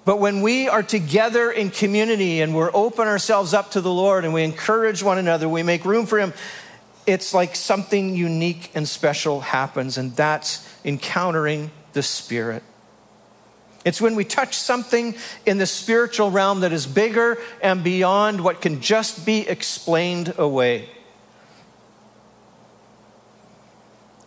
but 0.06 0.20
when 0.20 0.40
we 0.40 0.68
are 0.68 0.84
together 0.84 1.50
in 1.50 1.68
community 1.70 2.40
and 2.40 2.54
we're 2.54 2.70
open 2.72 3.08
ourselves 3.08 3.52
up 3.52 3.72
to 3.72 3.80
the 3.80 3.92
Lord 3.92 4.24
and 4.24 4.32
we 4.32 4.44
encourage 4.44 5.02
one 5.02 5.18
another, 5.18 5.48
we 5.48 5.64
make 5.64 5.84
room 5.84 6.06
for 6.06 6.20
Him, 6.20 6.32
it's 7.06 7.34
like 7.34 7.56
something 7.56 8.14
unique 8.14 8.70
and 8.76 8.88
special 8.88 9.40
happens, 9.40 9.98
and 9.98 10.14
that's 10.14 10.64
encountering 10.84 11.72
the 11.92 12.04
Spirit. 12.04 12.62
It's 13.84 14.00
when 14.00 14.14
we 14.14 14.24
touch 14.24 14.56
something 14.56 15.16
in 15.44 15.58
the 15.58 15.66
spiritual 15.66 16.30
realm 16.30 16.60
that 16.60 16.72
is 16.72 16.86
bigger 16.86 17.38
and 17.60 17.82
beyond 17.82 18.40
what 18.40 18.60
can 18.60 18.80
just 18.80 19.26
be 19.26 19.40
explained 19.40 20.34
away. 20.38 20.88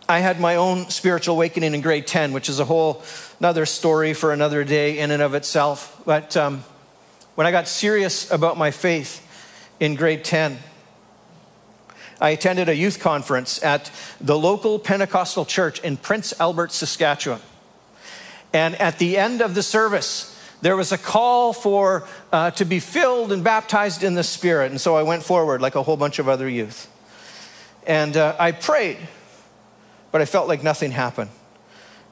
I 0.10 0.22
had 0.22 0.39
my 0.39 0.56
own 0.56 0.89
spiritual 0.89 1.36
awakening 1.36 1.75
in 1.75 1.82
grade 1.82 2.08
10, 2.08 2.34
which 2.34 2.50
is 2.50 2.60
a 2.60 2.66
whole 2.66 3.04
another 3.39 3.68
story 3.68 4.16
for 4.16 4.34
another 4.34 4.63
day 4.63 4.98
in 4.98 5.12
and 5.12 5.22
of 5.22 5.36
itself. 5.36 6.01
But 6.04 6.36
um, 6.36 6.63
when 7.36 7.46
I 7.46 7.51
got 7.51 7.68
serious 7.68 8.32
about 8.32 8.58
my 8.58 8.72
faith 8.72 9.24
in 9.80 9.94
grade 9.94 10.24
10, 10.24 10.58
I 12.20 12.32
attended 12.32 12.70
a 12.70 12.75
youth 12.75 13.00
conference 13.00 13.62
at 13.62 13.92
the 14.20 14.36
local 14.36 14.80
Pentecostal 14.80 15.46
church 15.46 15.80
in 15.82 15.96
Prince 15.96 16.34
Albert, 16.39 16.72
Saskatchewan. 16.72 17.39
And 18.51 18.74
at 18.82 18.98
the 18.98 19.16
end 19.16 19.44
of 19.44 19.54
the 19.54 19.62
service, 19.62 20.36
there 20.62 20.75
was 20.75 20.92
a 20.92 20.98
call 20.98 21.54
for 21.54 22.08
uh, 22.34 22.50
to 22.51 22.66
be 22.66 22.80
filled 22.80 23.32
and 23.32 23.44
baptized 23.44 24.01
in 24.01 24.16
the 24.16 24.24
Spirit. 24.24 24.72
And 24.72 24.82
so 24.82 24.98
I 24.98 25.04
went 25.04 25.22
forward 25.22 25.62
like 25.62 25.75
a 25.75 25.84
whole 25.84 25.98
bunch 25.98 26.18
of 26.18 26.28
other 26.28 26.50
youth. 26.50 26.92
And 27.86 28.18
uh, 28.18 28.36
I 28.39 28.54
prayed 28.54 28.98
but 30.12 30.22
I 30.22 30.25
felt 30.25 30.48
like 30.48 30.63
nothing 30.63 30.92
happened. 30.92 31.30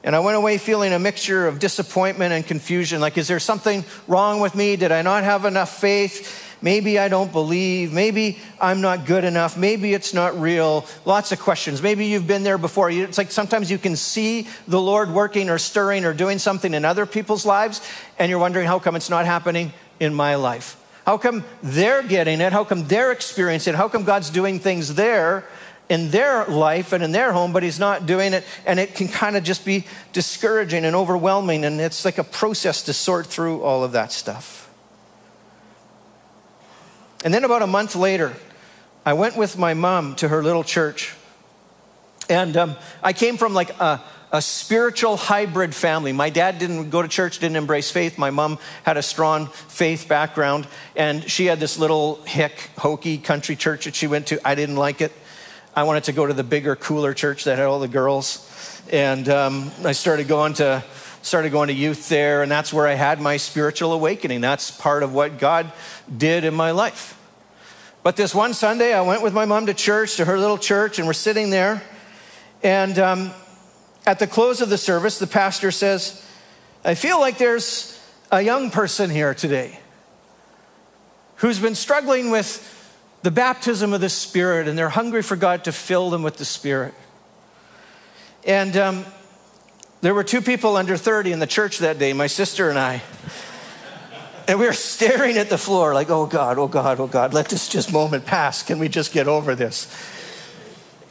And 0.04 0.14
I 0.14 0.20
went 0.20 0.36
away 0.36 0.58
feeling 0.58 0.92
a 0.92 0.98
mixture 0.98 1.48
of 1.48 1.58
disappointment 1.58 2.32
and 2.32 2.46
confusion. 2.46 3.00
Like, 3.00 3.18
is 3.18 3.26
there 3.26 3.40
something 3.40 3.84
wrong 4.06 4.40
with 4.40 4.54
me? 4.54 4.76
Did 4.76 4.92
I 4.92 5.02
not 5.02 5.24
have 5.24 5.44
enough 5.44 5.76
faith? 5.80 6.44
Maybe 6.62 6.98
I 6.98 7.08
don't 7.08 7.30
believe. 7.32 7.92
Maybe 7.92 8.38
I'm 8.60 8.80
not 8.80 9.06
good 9.06 9.24
enough. 9.24 9.56
Maybe 9.56 9.94
it's 9.94 10.14
not 10.14 10.40
real. 10.40 10.86
Lots 11.04 11.32
of 11.32 11.40
questions. 11.40 11.82
Maybe 11.82 12.06
you've 12.06 12.26
been 12.26 12.42
there 12.42 12.58
before. 12.58 12.90
It's 12.90 13.18
like 13.18 13.30
sometimes 13.30 13.70
you 13.70 13.78
can 13.78 13.96
see 13.96 14.46
the 14.66 14.80
Lord 14.80 15.10
working 15.10 15.50
or 15.50 15.58
stirring 15.58 16.04
or 16.04 16.14
doing 16.14 16.38
something 16.38 16.74
in 16.74 16.84
other 16.84 17.06
people's 17.06 17.44
lives, 17.46 17.80
and 18.18 18.30
you're 18.30 18.40
wondering, 18.40 18.66
how 18.66 18.78
come 18.78 18.96
it's 18.96 19.10
not 19.10 19.26
happening 19.26 19.72
in 20.00 20.14
my 20.14 20.36
life? 20.36 20.76
How 21.06 21.16
come 21.16 21.44
they're 21.62 22.02
getting 22.02 22.40
it? 22.40 22.52
How 22.52 22.64
come 22.64 22.86
they're 22.86 23.12
experiencing 23.12 23.74
it? 23.74 23.76
How 23.76 23.88
come 23.88 24.04
God's 24.04 24.30
doing 24.30 24.58
things 24.58 24.94
there? 24.94 25.44
In 25.88 26.10
their 26.10 26.44
life 26.46 26.92
and 26.92 27.02
in 27.02 27.12
their 27.12 27.32
home, 27.32 27.52
but 27.52 27.62
he's 27.62 27.78
not 27.78 28.06
doing 28.06 28.34
it. 28.34 28.44
And 28.66 28.78
it 28.78 28.94
can 28.94 29.08
kind 29.08 29.36
of 29.36 29.44
just 29.44 29.64
be 29.64 29.86
discouraging 30.12 30.84
and 30.84 30.94
overwhelming. 30.94 31.64
And 31.64 31.80
it's 31.80 32.04
like 32.04 32.18
a 32.18 32.24
process 32.24 32.82
to 32.84 32.92
sort 32.92 33.26
through 33.26 33.62
all 33.62 33.82
of 33.82 33.92
that 33.92 34.12
stuff. 34.12 34.70
And 37.24 37.32
then 37.34 37.44
about 37.44 37.62
a 37.62 37.66
month 37.66 37.96
later, 37.96 38.36
I 39.04 39.14
went 39.14 39.36
with 39.36 39.58
my 39.58 39.74
mom 39.74 40.14
to 40.16 40.28
her 40.28 40.42
little 40.42 40.64
church. 40.64 41.14
And 42.28 42.56
um, 42.56 42.76
I 43.02 43.12
came 43.14 43.38
from 43.38 43.54
like 43.54 43.70
a, 43.80 44.02
a 44.30 44.42
spiritual 44.42 45.16
hybrid 45.16 45.74
family. 45.74 46.12
My 46.12 46.28
dad 46.28 46.58
didn't 46.58 46.90
go 46.90 47.00
to 47.00 47.08
church, 47.08 47.38
didn't 47.38 47.56
embrace 47.56 47.90
faith. 47.90 48.18
My 48.18 48.30
mom 48.30 48.58
had 48.84 48.98
a 48.98 49.02
strong 49.02 49.46
faith 49.46 50.06
background, 50.06 50.66
and 50.94 51.28
she 51.28 51.46
had 51.46 51.58
this 51.58 51.78
little 51.78 52.16
hick, 52.24 52.70
hokey 52.76 53.16
country 53.16 53.56
church 53.56 53.86
that 53.86 53.94
she 53.94 54.06
went 54.06 54.26
to. 54.26 54.46
I 54.46 54.54
didn't 54.54 54.76
like 54.76 55.00
it. 55.00 55.12
I 55.78 55.84
wanted 55.84 56.02
to 56.04 56.12
go 56.12 56.26
to 56.26 56.34
the 56.34 56.42
bigger, 56.42 56.74
cooler 56.74 57.14
church 57.14 57.44
that 57.44 57.56
had 57.56 57.68
all 57.68 57.78
the 57.78 57.86
girls. 57.86 58.82
And 58.90 59.28
um, 59.28 59.70
I 59.84 59.92
started 59.92 60.26
going 60.26 60.54
to 60.54 60.82
started 61.22 61.52
going 61.52 61.68
to 61.68 61.72
youth 61.72 62.08
there, 62.08 62.42
and 62.42 62.50
that's 62.50 62.72
where 62.72 62.88
I 62.88 62.94
had 62.94 63.20
my 63.20 63.36
spiritual 63.36 63.92
awakening. 63.92 64.40
That's 64.40 64.72
part 64.72 65.04
of 65.04 65.14
what 65.14 65.38
God 65.38 65.70
did 66.16 66.42
in 66.42 66.52
my 66.52 66.72
life. 66.72 67.16
But 68.02 68.16
this 68.16 68.34
one 68.34 68.54
Sunday, 68.54 68.92
I 68.92 69.02
went 69.02 69.22
with 69.22 69.32
my 69.32 69.44
mom 69.44 69.66
to 69.66 69.74
church, 69.74 70.16
to 70.16 70.24
her 70.24 70.36
little 70.36 70.58
church, 70.58 70.98
and 70.98 71.06
we're 71.06 71.12
sitting 71.12 71.50
there. 71.50 71.80
And 72.64 72.98
um, 72.98 73.30
at 74.04 74.18
the 74.18 74.26
close 74.26 74.60
of 74.60 74.70
the 74.70 74.78
service, 74.78 75.20
the 75.20 75.28
pastor 75.28 75.70
says, 75.70 76.26
I 76.84 76.96
feel 76.96 77.20
like 77.20 77.38
there's 77.38 78.04
a 78.32 78.42
young 78.42 78.72
person 78.72 79.10
here 79.10 79.32
today 79.32 79.78
who's 81.36 81.60
been 81.60 81.76
struggling 81.76 82.32
with 82.32 82.74
the 83.22 83.30
baptism 83.30 83.92
of 83.92 84.00
the 84.00 84.08
Spirit, 84.08 84.68
and 84.68 84.78
they're 84.78 84.88
hungry 84.88 85.22
for 85.22 85.36
God 85.36 85.64
to 85.64 85.72
fill 85.72 86.10
them 86.10 86.22
with 86.22 86.36
the 86.36 86.44
Spirit. 86.44 86.94
And 88.44 88.76
um, 88.76 89.04
there 90.00 90.14
were 90.14 90.24
two 90.24 90.40
people 90.40 90.76
under 90.76 90.96
30 90.96 91.32
in 91.32 91.38
the 91.38 91.46
church 91.46 91.78
that 91.78 91.98
day, 91.98 92.12
my 92.12 92.28
sister 92.28 92.70
and 92.70 92.78
I. 92.78 93.02
And 94.46 94.58
we 94.58 94.64
were 94.64 94.72
staring 94.72 95.36
at 95.36 95.50
the 95.50 95.58
floor 95.58 95.92
like, 95.92 96.08
oh 96.08 96.24
God, 96.24 96.56
oh 96.58 96.68
God, 96.68 97.00
oh 97.00 97.06
God, 97.06 97.34
let 97.34 97.48
this 97.48 97.68
just 97.68 97.92
moment 97.92 98.24
pass. 98.24 98.62
Can 98.62 98.78
we 98.78 98.88
just 98.88 99.12
get 99.12 99.28
over 99.28 99.54
this? 99.54 99.94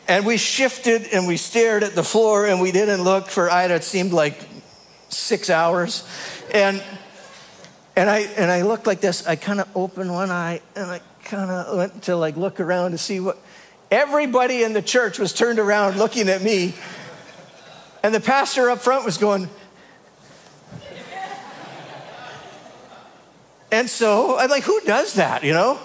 And 0.07 0.25
we 0.25 0.37
shifted 0.37 1.09
and 1.13 1.27
we 1.27 1.37
stared 1.37 1.83
at 1.83 1.93
the 1.93 2.03
floor 2.03 2.47
and 2.47 2.61
we 2.61 2.71
didn't 2.71 3.03
look 3.03 3.27
for, 3.27 3.51
Ida, 3.51 3.75
it 3.75 3.83
seemed 3.83 4.13
like 4.13 4.39
six 5.09 5.49
hours. 5.49 6.07
And, 6.51 6.81
and, 7.95 8.09
I, 8.09 8.19
and 8.19 8.49
I 8.49 8.61
looked 8.63 8.87
like 8.87 9.01
this. 9.01 9.27
I 9.27 9.35
kind 9.35 9.59
of 9.59 9.67
opened 9.75 10.11
one 10.11 10.31
eye 10.31 10.61
and 10.75 10.89
I 10.89 11.01
kind 11.27 11.51
of 11.51 11.77
went 11.77 12.03
to 12.03 12.15
like 12.15 12.35
look 12.37 12.59
around 12.59 12.91
to 12.91 12.97
see 12.97 13.19
what 13.19 13.37
everybody 13.91 14.63
in 14.63 14.73
the 14.73 14.81
church 14.81 15.19
was 15.19 15.33
turned 15.33 15.59
around 15.59 15.97
looking 15.97 16.29
at 16.29 16.41
me. 16.41 16.73
And 18.03 18.13
the 18.13 18.19
pastor 18.19 18.69
up 18.69 18.79
front 18.79 19.05
was 19.05 19.17
going, 19.17 19.49
And 23.71 23.89
so 23.89 24.37
I'm 24.37 24.49
like, 24.49 24.63
who 24.63 24.79
does 24.81 25.15
that, 25.15 25.43
you 25.43 25.53
know? 25.53 25.79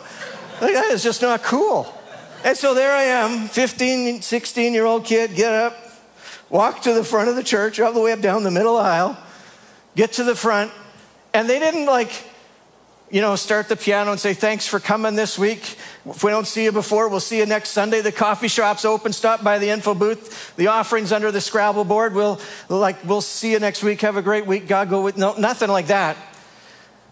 Like, 0.60 0.74
that 0.74 0.92
is 0.92 1.02
just 1.02 1.20
not 1.22 1.42
cool. 1.42 1.92
And 2.44 2.56
so 2.56 2.74
there 2.74 2.92
I 2.92 3.02
am, 3.02 3.48
15, 3.48 4.22
16 4.22 4.72
year 4.72 4.84
old 4.84 5.04
kid, 5.04 5.34
get 5.34 5.52
up, 5.52 5.76
walk 6.48 6.82
to 6.82 6.92
the 6.92 7.04
front 7.04 7.28
of 7.28 7.36
the 7.36 7.42
church, 7.42 7.80
all 7.80 7.92
the 7.92 8.00
way 8.00 8.12
up 8.12 8.20
down 8.20 8.44
the 8.44 8.50
middle 8.50 8.76
aisle, 8.76 9.16
get 9.96 10.12
to 10.14 10.24
the 10.24 10.34
front, 10.36 10.72
and 11.34 11.48
they 11.48 11.58
didn't 11.58 11.86
like 11.86 12.12
you 13.12 13.20
know, 13.20 13.36
start 13.36 13.68
the 13.68 13.76
piano 13.76 14.10
and 14.10 14.18
say, 14.18 14.32
thanks 14.32 14.66
for 14.66 14.80
coming 14.80 15.16
this 15.16 15.38
week. 15.38 15.76
If 16.06 16.24
we 16.24 16.30
don't 16.30 16.46
see 16.46 16.64
you 16.64 16.72
before, 16.72 17.10
we'll 17.10 17.20
see 17.20 17.36
you 17.36 17.44
next 17.44 17.68
Sunday. 17.68 18.00
The 18.00 18.10
coffee 18.10 18.48
shop's 18.48 18.86
open. 18.86 19.12
Stop 19.12 19.44
by 19.44 19.58
the 19.58 19.68
info 19.68 19.94
booth. 19.94 20.56
The 20.56 20.68
offering's 20.68 21.12
under 21.12 21.30
the 21.30 21.42
Scrabble 21.42 21.84
board. 21.84 22.14
We'll, 22.14 22.40
like, 22.70 23.04
we'll 23.04 23.20
see 23.20 23.52
you 23.52 23.58
next 23.58 23.82
week. 23.82 24.00
Have 24.00 24.16
a 24.16 24.22
great 24.22 24.46
week. 24.46 24.66
God 24.66 24.88
go 24.88 25.02
with, 25.02 25.18
no, 25.18 25.34
nothing 25.34 25.68
like 25.68 25.88
that. 25.88 26.16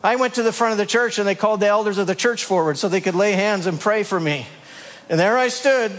I 0.03 0.17
went 0.17 0.35
to 0.35 0.43
the 0.43 0.55
front 0.55 0.73
of 0.73 0.79
the 0.79 0.87
church 0.87 1.19
and 1.19 1.29
they 1.29 1.35
called 1.35 1.61
the 1.61 1.67
elders 1.67 1.99
of 1.99 2.07
the 2.07 2.15
church 2.15 2.47
forward 2.47 2.79
so 2.79 2.89
they 2.89 3.03
could 3.03 3.15
lay 3.15 3.33
hands 3.33 3.67
and 3.67 3.79
pray 3.79 4.03
for 4.03 4.19
me. 4.19 4.47
And 5.11 5.21
there 5.21 5.37
I 5.37 5.49
stood 5.49 5.93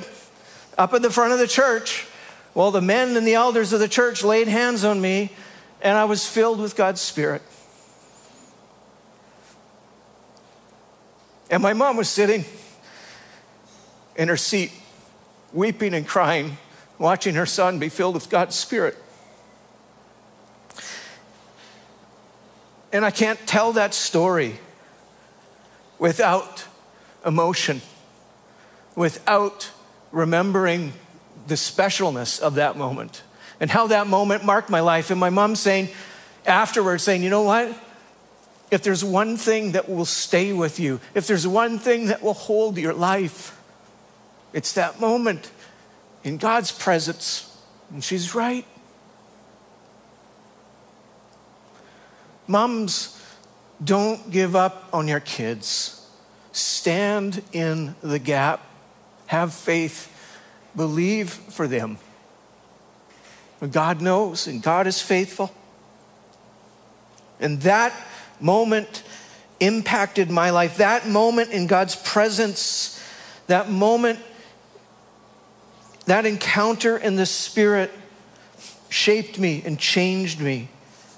up 0.80 0.96
at 0.96 1.04
the 1.04 1.12
front 1.12 1.34
of 1.34 1.38
the 1.38 1.48
church 1.48 2.08
while 2.54 2.72
the 2.72 2.82
men 2.82 3.16
and 3.16 3.28
the 3.28 3.36
elders 3.36 3.72
of 3.72 3.80
the 3.80 3.88
church 3.88 4.24
laid 4.24 4.48
hands 4.48 4.84
on 4.84 5.00
me 5.00 5.32
and 5.80 5.96
I 5.96 6.06
was 6.06 6.28
filled 6.28 6.60
with 6.60 6.76
God's 6.76 7.02
Spirit. 7.02 7.44
And 11.52 11.62
my 11.62 11.74
mom 11.74 11.98
was 11.98 12.10
sitting 12.10 12.46
in 14.16 14.30
her 14.30 14.38
seat, 14.38 14.72
weeping 15.52 15.94
and 15.94 16.08
crying, 16.08 16.58
watching 16.98 17.36
her 17.36 17.46
son 17.46 17.78
be 17.78 17.90
filled 17.90 18.16
with 18.16 18.30
God's 18.30 18.56
Spirit. 18.56 18.98
And 22.94 23.04
I 23.04 23.12
can't 23.12 23.40
tell 23.46 23.74
that 23.74 23.94
story 23.94 24.60
without 26.00 26.66
emotion, 27.26 27.82
without 28.96 29.72
remembering 30.12 30.94
the 31.48 31.56
specialness 31.56 32.40
of 32.40 32.56
that 32.56 32.78
moment 32.78 33.24
and 33.60 33.70
how 33.70 33.88
that 33.88 34.08
moment 34.08 34.46
marked 34.46 34.70
my 34.70 34.80
life. 34.80 35.12
And 35.12 35.20
my 35.20 35.30
mom 35.30 35.56
saying 35.56 35.90
afterwards, 36.46 37.04
saying, 37.04 37.24
you 37.24 37.30
know 37.30 37.44
what? 37.44 37.78
If 38.72 38.84
there's 38.84 39.04
one 39.04 39.36
thing 39.36 39.74
that 39.74 39.90
will 39.90 40.06
stay 40.06 40.54
with 40.54 40.80
you, 40.80 41.02
if 41.14 41.28
there's 41.28 41.46
one 41.46 41.78
thing 41.78 42.08
that 42.08 42.24
will 42.24 42.34
hold 42.34 42.78
your 42.78 42.94
life, 42.94 43.60
it's 44.54 44.74
that 44.74 45.00
moment 45.00 45.52
in 46.24 46.38
God's 46.38 46.72
presence. 46.72 47.48
And 47.92 48.02
she's 48.02 48.34
right. 48.34 48.66
Moms, 52.48 53.22
don't 53.84 54.32
give 54.32 54.56
up 54.56 54.88
on 54.94 55.08
your 55.08 55.20
kids. 55.20 55.98
Stand 56.54 57.44
in 57.52 57.96
the 58.02 58.20
gap. 58.20 58.66
Have 59.28 59.54
faith. 59.54 60.08
Believe 60.76 61.30
for 61.30 61.68
them. 61.68 61.98
God 63.70 64.02
knows 64.02 64.48
and 64.48 64.62
God 64.62 64.88
is 64.88 65.02
faithful. 65.02 65.54
And 67.40 67.62
that 67.62 67.94
moment 68.42 69.04
impacted 69.60 70.30
my 70.30 70.50
life. 70.50 70.78
That 70.78 71.08
moment 71.08 71.52
in 71.52 71.68
God's 71.68 71.96
presence, 71.96 73.02
that 73.48 73.70
moment, 73.70 74.20
that 76.06 76.26
encounter 76.26 76.98
in 76.98 77.16
the 77.16 77.26
Spirit 77.26 77.92
shaped 78.90 79.40
me 79.40 79.62
and 79.66 79.80
changed 79.80 80.42
me 80.42 80.70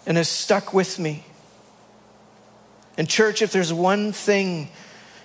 and 0.06 0.18
has 0.18 0.30
stuck 0.30 0.74
with 0.74 1.00
me. 1.00 1.24
And, 2.98 3.10
church, 3.10 3.42
if 3.42 3.52
there's 3.52 3.74
one 3.74 4.12
thing 4.12 4.70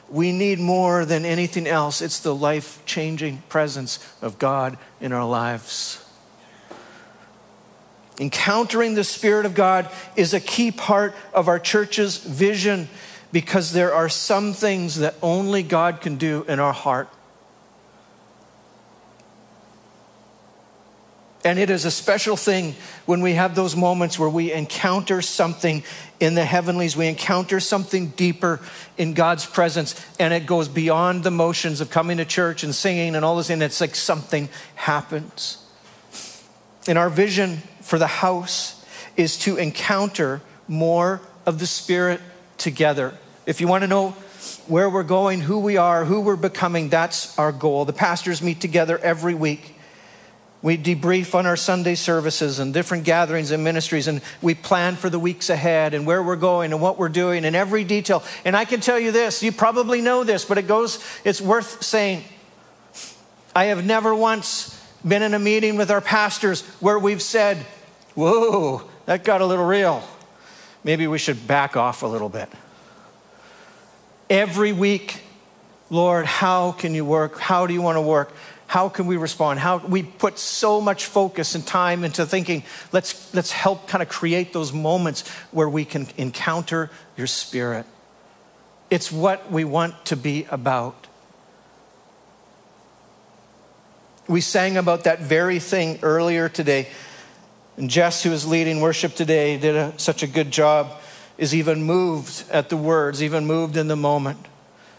we 0.08 0.32
need 0.32 0.58
more 0.58 1.04
than 1.04 1.26
anything 1.26 1.66
else, 1.66 2.00
it's 2.00 2.20
the 2.20 2.34
life 2.34 2.82
changing 2.86 3.42
presence 3.48 3.98
of 4.22 4.38
God 4.38 4.78
in 5.00 5.12
our 5.12 5.28
lives. 5.28 6.02
Encountering 8.20 8.94
the 8.94 9.04
Spirit 9.04 9.46
of 9.46 9.54
God 9.54 9.88
is 10.16 10.34
a 10.34 10.40
key 10.40 10.72
part 10.72 11.14
of 11.32 11.46
our 11.46 11.58
church's 11.58 12.18
vision 12.18 12.88
because 13.30 13.72
there 13.72 13.94
are 13.94 14.08
some 14.08 14.52
things 14.52 14.96
that 14.96 15.14
only 15.22 15.62
God 15.62 16.00
can 16.00 16.16
do 16.16 16.44
in 16.48 16.58
our 16.58 16.72
heart. 16.72 17.08
And 21.44 21.58
it 21.58 21.70
is 21.70 21.84
a 21.84 21.90
special 21.90 22.36
thing 22.36 22.74
when 23.06 23.20
we 23.20 23.34
have 23.34 23.54
those 23.54 23.76
moments 23.76 24.18
where 24.18 24.28
we 24.28 24.52
encounter 24.52 25.22
something 25.22 25.84
in 26.18 26.34
the 26.34 26.44
heavenlies, 26.44 26.96
we 26.96 27.06
encounter 27.06 27.60
something 27.60 28.08
deeper 28.08 28.60
in 28.96 29.14
God's 29.14 29.46
presence, 29.46 30.04
and 30.18 30.34
it 30.34 30.46
goes 30.46 30.66
beyond 30.66 31.22
the 31.22 31.30
motions 31.30 31.80
of 31.80 31.90
coming 31.90 32.16
to 32.16 32.24
church 32.24 32.64
and 32.64 32.74
singing 32.74 33.14
and 33.14 33.24
all 33.24 33.36
this, 33.36 33.50
and 33.50 33.62
it's 33.62 33.80
like 33.80 33.94
something 33.94 34.48
happens. 34.74 35.58
In 36.88 36.96
our 36.96 37.08
vision 37.08 37.58
for 37.80 38.00
the 38.00 38.08
house 38.08 38.84
is 39.16 39.38
to 39.40 39.56
encounter 39.56 40.40
more 40.66 41.20
of 41.46 41.60
the 41.60 41.66
Spirit 41.66 42.20
together. 42.56 43.14
If 43.46 43.60
you 43.60 43.68
want 43.68 43.82
to 43.82 43.88
know 43.88 44.10
where 44.66 44.90
we're 44.90 45.04
going, 45.04 45.42
who 45.42 45.60
we 45.60 45.76
are, 45.76 46.04
who 46.04 46.20
we're 46.20 46.34
becoming, 46.34 46.88
that's 46.88 47.38
our 47.38 47.52
goal. 47.52 47.84
The 47.84 47.92
pastors 47.92 48.42
meet 48.42 48.60
together 48.60 48.98
every 48.98 49.34
week 49.34 49.76
we 50.60 50.76
debrief 50.76 51.36
on 51.36 51.46
our 51.46 51.56
Sunday 51.56 51.94
services 51.94 52.58
and 52.58 52.74
different 52.74 53.04
gatherings 53.04 53.52
and 53.52 53.62
ministries, 53.62 54.08
and 54.08 54.20
we 54.42 54.54
plan 54.54 54.96
for 54.96 55.08
the 55.08 55.18
weeks 55.18 55.50
ahead 55.50 55.94
and 55.94 56.04
where 56.04 56.20
we're 56.20 56.36
going 56.36 56.72
and 56.72 56.82
what 56.82 56.98
we're 56.98 57.08
doing 57.08 57.44
in 57.44 57.54
every 57.54 57.84
detail. 57.84 58.24
And 58.44 58.56
I 58.56 58.64
can 58.64 58.80
tell 58.80 58.98
you 58.98 59.12
this 59.12 59.42
you 59.42 59.52
probably 59.52 60.00
know 60.00 60.24
this, 60.24 60.44
but 60.44 60.58
it 60.58 60.66
goes, 60.66 61.04
it's 61.24 61.40
worth 61.40 61.82
saying. 61.82 62.24
I 63.54 63.66
have 63.66 63.84
never 63.84 64.14
once 64.14 64.77
been 65.06 65.22
in 65.22 65.34
a 65.34 65.38
meeting 65.38 65.76
with 65.76 65.90
our 65.90 66.00
pastors 66.00 66.62
where 66.80 66.98
we've 66.98 67.22
said, 67.22 67.58
Whoa, 68.14 68.82
that 69.06 69.24
got 69.24 69.40
a 69.40 69.46
little 69.46 69.64
real. 69.64 70.02
Maybe 70.84 71.06
we 71.06 71.18
should 71.18 71.46
back 71.46 71.76
off 71.76 72.02
a 72.02 72.06
little 72.06 72.28
bit. 72.28 72.48
Every 74.30 74.72
week, 74.72 75.22
Lord, 75.90 76.26
how 76.26 76.72
can 76.72 76.94
you 76.94 77.04
work? 77.04 77.38
How 77.38 77.66
do 77.66 77.72
you 77.72 77.82
want 77.82 77.96
to 77.96 78.02
work? 78.02 78.32
How 78.66 78.90
can 78.90 79.06
we 79.06 79.16
respond? 79.16 79.58
How 79.60 79.78
we 79.78 80.02
put 80.02 80.38
so 80.38 80.80
much 80.80 81.06
focus 81.06 81.54
and 81.54 81.66
time 81.66 82.04
into 82.04 82.26
thinking, 82.26 82.62
let's, 82.92 83.32
let's 83.34 83.50
help 83.50 83.88
kind 83.88 84.02
of 84.02 84.10
create 84.10 84.52
those 84.52 84.72
moments 84.72 85.26
where 85.52 85.68
we 85.68 85.86
can 85.86 86.06
encounter 86.18 86.90
your 87.16 87.26
spirit. 87.26 87.86
It's 88.90 89.10
what 89.10 89.50
we 89.50 89.64
want 89.64 90.04
to 90.06 90.16
be 90.16 90.46
about. 90.50 91.07
We 94.28 94.42
sang 94.42 94.76
about 94.76 95.04
that 95.04 95.20
very 95.20 95.58
thing 95.58 95.98
earlier 96.02 96.50
today. 96.50 96.88
And 97.78 97.88
Jess, 97.88 98.22
who 98.22 98.30
is 98.30 98.46
leading 98.46 98.80
worship 98.80 99.14
today, 99.14 99.56
did 99.56 99.74
a, 99.74 99.98
such 99.98 100.22
a 100.22 100.26
good 100.26 100.50
job, 100.50 101.00
is 101.38 101.54
even 101.54 101.84
moved 101.84 102.44
at 102.50 102.68
the 102.68 102.76
words, 102.76 103.22
even 103.22 103.46
moved 103.46 103.76
in 103.76 103.88
the 103.88 103.96
moment. 103.96 104.46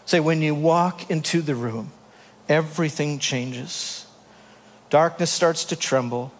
Say, 0.04 0.18
when 0.18 0.42
you 0.42 0.54
walk 0.54 1.08
into 1.10 1.42
the 1.42 1.54
room, 1.54 1.92
everything 2.48 3.20
changes. 3.20 4.04
Darkness 4.88 5.30
starts 5.30 5.64
to 5.66 5.76
tremble 5.76 6.32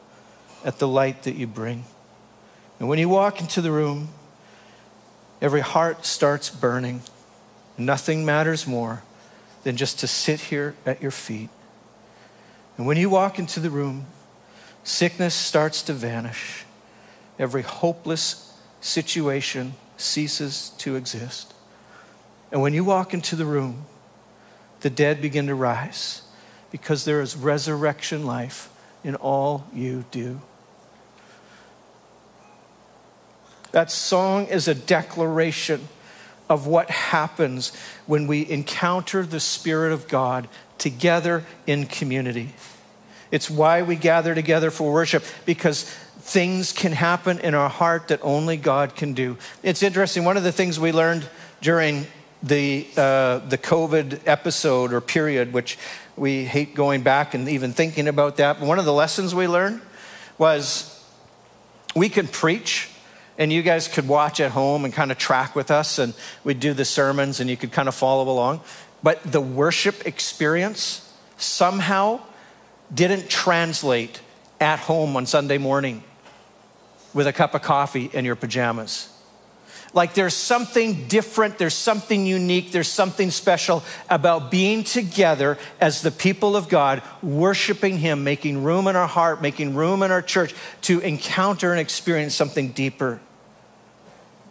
at 0.65 0.81
the 0.81 0.89
light 0.89 1.23
that 1.23 1.37
you 1.37 1.47
bring. 1.47 1.85
And 2.81 2.89
when 2.89 2.99
you 2.99 3.09
walk 3.09 3.41
into 3.41 3.61
the 3.61 3.71
room, 3.71 4.09
every 5.41 5.61
heart 5.61 6.05
starts 6.05 6.51
burning. 6.51 7.03
Nothing 7.79 8.25
matters 8.25 8.67
more 8.67 9.03
than 9.63 9.77
just 9.77 10.01
to 10.01 10.09
sit 10.09 10.41
here 10.41 10.75
at 10.85 11.01
your 11.01 11.13
feet. 11.13 11.51
And 12.81 12.87
when 12.87 12.97
you 12.97 13.11
walk 13.11 13.39
into 13.39 13.61
the 13.61 13.69
room, 13.69 14.07
sickness 14.85 15.35
starts 15.35 15.83
to 15.83 15.93
vanish. 15.93 16.65
Every 17.39 17.61
hopeless 17.61 18.59
situation 18.81 19.75
ceases 19.99 20.71
to 20.79 20.97
exist. 20.97 21.53
And 22.51 22.63
when 22.63 22.73
you 22.73 22.83
walk 22.83 23.13
into 23.13 23.37
the 23.37 23.45
room, 23.45 23.85
the 24.81 24.89
dead 24.89 25.21
begin 25.21 25.47
to 25.49 25.55
rise 25.55 26.23
because 26.71 27.05
there 27.05 27.21
is 27.21 27.37
resurrection 27.37 28.25
life 28.25 28.71
in 29.05 29.15
all 29.15 29.67
you 29.75 30.07
do. 30.11 30.41
That 33.73 33.91
song 33.91 34.47
is 34.47 34.69
a 34.69 34.75
declaration 34.75 35.87
of 36.51 36.67
what 36.67 36.91
happens 36.91 37.73
when 38.07 38.27
we 38.27 38.47
encounter 38.51 39.25
the 39.25 39.41
Spirit 39.41 39.93
of 39.93 40.09
God 40.09 40.49
together 40.77 41.45
in 41.67 41.87
community. 41.87 42.53
It's 43.31 43.49
why 43.49 43.83
we 43.83 43.95
gather 43.95 44.35
together 44.35 44.73
for 44.73 44.93
worship 44.93 45.25
because 45.47 45.85
things 45.85 46.73
can 46.73 46.93
happen 46.93 47.39
in 47.39 47.55
our 47.55 47.69
heart 47.69 48.09
that 48.09 48.19
only 48.23 48.57
God 48.57 48.97
can 48.97 49.15
do. 49.15 49.39
It's 49.63 49.83
interesting. 49.83 50.25
One 50.25 50.37
of 50.37 50.43
the 50.43 50.53
things 50.53 50.81
we 50.81 50.91
learned 50.91 51.27
during 51.63 52.07
the, 52.43 52.87
uh, 52.97 53.39
the 53.39 53.59
COVID 53.59 54.21
episode 54.27 54.93
or 54.93 55.01
period, 55.01 55.53
which 55.53 55.79
we 56.17 56.45
hate 56.45 56.75
going 56.75 57.03
back 57.03 57.35
and 57.35 57.49
even 57.49 57.73
thinking 57.73 58.09
about 58.09 58.37
that. 58.39 58.59
But 58.59 58.67
one 58.67 58.79
of 58.79 58.85
the 58.85 58.93
lessons 58.93 59.35
we 59.35 59.47
learned 59.47 59.81
was 60.37 61.05
we 61.95 62.09
can 62.09 62.27
preach 62.27 62.90
and 63.41 63.51
you 63.51 63.63
guys 63.63 63.89
could 63.89 64.07
watch 64.07 64.39
at 64.39 64.51
home 64.51 64.85
and 64.85 64.93
kind 64.93 65.11
of 65.11 65.17
track 65.17 65.57
with 65.57 65.71
us 65.71 65.99
and 65.99 66.13
we'd 66.45 66.61
do 66.61 66.75
the 66.75 66.85
sermons 66.85 67.41
and 67.41 67.49
you 67.49 67.57
could 67.57 67.73
kind 67.73 67.89
of 67.89 67.95
follow 67.95 68.31
along. 68.31 68.61
But 69.03 69.23
the 69.25 69.41
worship 69.41 70.07
experience 70.07 71.11
somehow 71.39 72.21
didn't 72.95 73.31
translate 73.31 74.21
at 74.61 74.79
home 74.79 75.17
on 75.17 75.25
Sunday 75.25 75.57
morning 75.57 76.05
with 77.15 77.27
a 77.27 77.33
cup 77.33 77.55
of 77.55 77.63
coffee 77.63 78.11
in 78.13 78.27
your 78.27 78.37
pajamas. 78.37 79.09
Like 79.95 80.13
there's 80.13 80.35
something 80.35 81.09
different, 81.09 81.57
there's 81.57 81.75
something 81.75 82.27
unique, 82.27 82.73
there's 82.73 82.89
something 82.89 83.31
special 83.31 83.83
about 84.11 84.51
being 84.51 84.85
together 84.85 85.57
as 85.81 86.03
the 86.03 86.11
people 86.11 86.57
of 86.57 86.69
God, 86.69 87.03
worshiping 87.23 87.97
Him, 87.97 88.23
making 88.23 88.63
room 88.63 88.87
in 88.87 88.97
our 88.97 89.09
heart, 89.09 89.41
making 89.41 89.75
room 89.75 90.03
in 90.03 90.11
our 90.11 90.23
church 90.23 90.55
to 90.83 91.01
encounter 91.01 91.71
and 91.73 91.81
experience 91.81 92.35
something 92.35 92.69
deeper. 92.73 93.19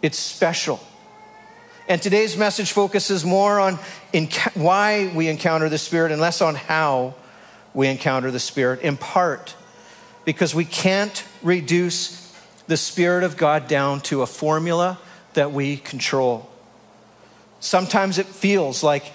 It's 0.02 0.18
special. 0.18 0.80
And 1.88 2.00
today's 2.00 2.36
message 2.36 2.72
focuses 2.72 3.24
more 3.24 3.58
on 3.60 3.74
why 4.54 5.12
we 5.14 5.28
encounter 5.28 5.68
the 5.68 5.78
Spirit 5.78 6.12
and 6.12 6.20
less 6.20 6.40
on 6.40 6.54
how 6.54 7.14
we 7.74 7.88
encounter 7.88 8.30
the 8.30 8.38
Spirit, 8.38 8.80
in 8.80 8.96
part 8.96 9.54
because 10.24 10.54
we 10.54 10.64
can't 10.64 11.24
reduce 11.42 12.32
the 12.66 12.76
Spirit 12.76 13.24
of 13.24 13.36
God 13.36 13.66
down 13.66 14.00
to 14.02 14.22
a 14.22 14.26
formula 14.26 14.98
that 15.34 15.52
we 15.52 15.76
control. 15.76 16.48
Sometimes 17.58 18.18
it 18.18 18.26
feels 18.26 18.82
like 18.82 19.12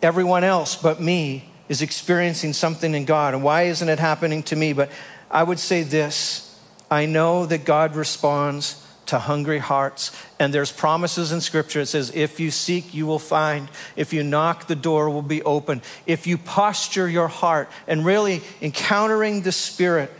everyone 0.00 0.44
else 0.44 0.76
but 0.76 1.00
me 1.00 1.50
is 1.68 1.82
experiencing 1.82 2.52
something 2.52 2.94
in 2.94 3.04
God. 3.04 3.34
And 3.34 3.42
why 3.42 3.64
isn't 3.64 3.88
it 3.88 3.98
happening 3.98 4.42
to 4.44 4.56
me? 4.56 4.72
But 4.72 4.90
I 5.30 5.42
would 5.42 5.58
say 5.58 5.82
this 5.82 6.58
I 6.90 7.04
know 7.04 7.44
that 7.46 7.64
God 7.64 7.94
responds 7.94 8.82
to 9.08 9.18
hungry 9.18 9.58
hearts. 9.58 10.12
And 10.38 10.54
there's 10.54 10.72
promises 10.72 11.32
in 11.32 11.40
Scripture. 11.40 11.80
It 11.80 11.86
says, 11.86 12.12
if 12.14 12.40
you 12.40 12.50
seek, 12.50 12.94
you 12.94 13.06
will 13.06 13.18
find. 13.18 13.68
If 13.96 14.12
you 14.12 14.22
knock, 14.22 14.66
the 14.66 14.76
door 14.76 15.10
will 15.10 15.22
be 15.22 15.42
open. 15.42 15.82
If 16.06 16.26
you 16.26 16.38
posture 16.38 17.08
your 17.08 17.28
heart 17.28 17.68
and 17.86 18.04
really 18.04 18.42
encountering 18.62 19.42
the 19.42 19.52
Spirit 19.52 20.12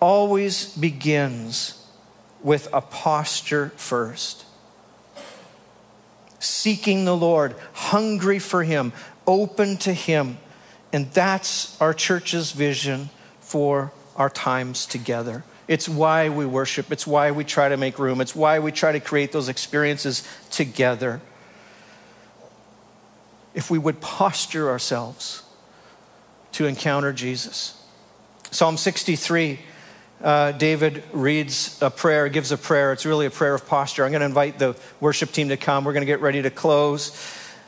always 0.00 0.76
begins 0.76 1.86
with 2.42 2.68
a 2.72 2.80
posture 2.80 3.72
first. 3.76 4.44
Seeking 6.38 7.04
the 7.04 7.16
Lord, 7.16 7.56
hungry 7.72 8.38
for 8.38 8.62
Him, 8.62 8.92
open 9.26 9.76
to 9.78 9.92
Him. 9.92 10.38
And 10.92 11.10
that's 11.12 11.78
our 11.80 11.92
church's 11.92 12.52
vision 12.52 13.10
for 13.40 13.92
our 14.16 14.30
times 14.30 14.86
together. 14.86 15.44
It's 15.68 15.86
why 15.86 16.30
we 16.30 16.46
worship. 16.46 16.90
It's 16.90 17.06
why 17.06 17.30
we 17.30 17.44
try 17.44 17.68
to 17.68 17.76
make 17.76 17.98
room. 17.98 18.22
It's 18.22 18.34
why 18.34 18.58
we 18.58 18.72
try 18.72 18.92
to 18.92 19.00
create 19.00 19.32
those 19.32 19.50
experiences 19.50 20.26
together. 20.50 21.20
If 23.54 23.70
we 23.70 23.78
would 23.78 24.00
posture 24.00 24.70
ourselves 24.70 25.42
to 26.52 26.66
encounter 26.66 27.12
Jesus. 27.12 27.80
Psalm 28.50 28.78
63, 28.78 29.60
uh, 30.22 30.52
David 30.52 31.04
reads 31.12 31.80
a 31.82 31.90
prayer, 31.90 32.28
gives 32.30 32.50
a 32.50 32.56
prayer. 32.56 32.92
It's 32.92 33.04
really 33.04 33.26
a 33.26 33.30
prayer 33.30 33.54
of 33.54 33.66
posture. 33.68 34.04
I'm 34.04 34.10
going 34.10 34.20
to 34.20 34.26
invite 34.26 34.58
the 34.58 34.74
worship 35.00 35.32
team 35.32 35.50
to 35.50 35.58
come. 35.58 35.84
We're 35.84 35.92
going 35.92 36.02
to 36.02 36.06
get 36.06 36.22
ready 36.22 36.40
to 36.40 36.50
close. 36.50 37.14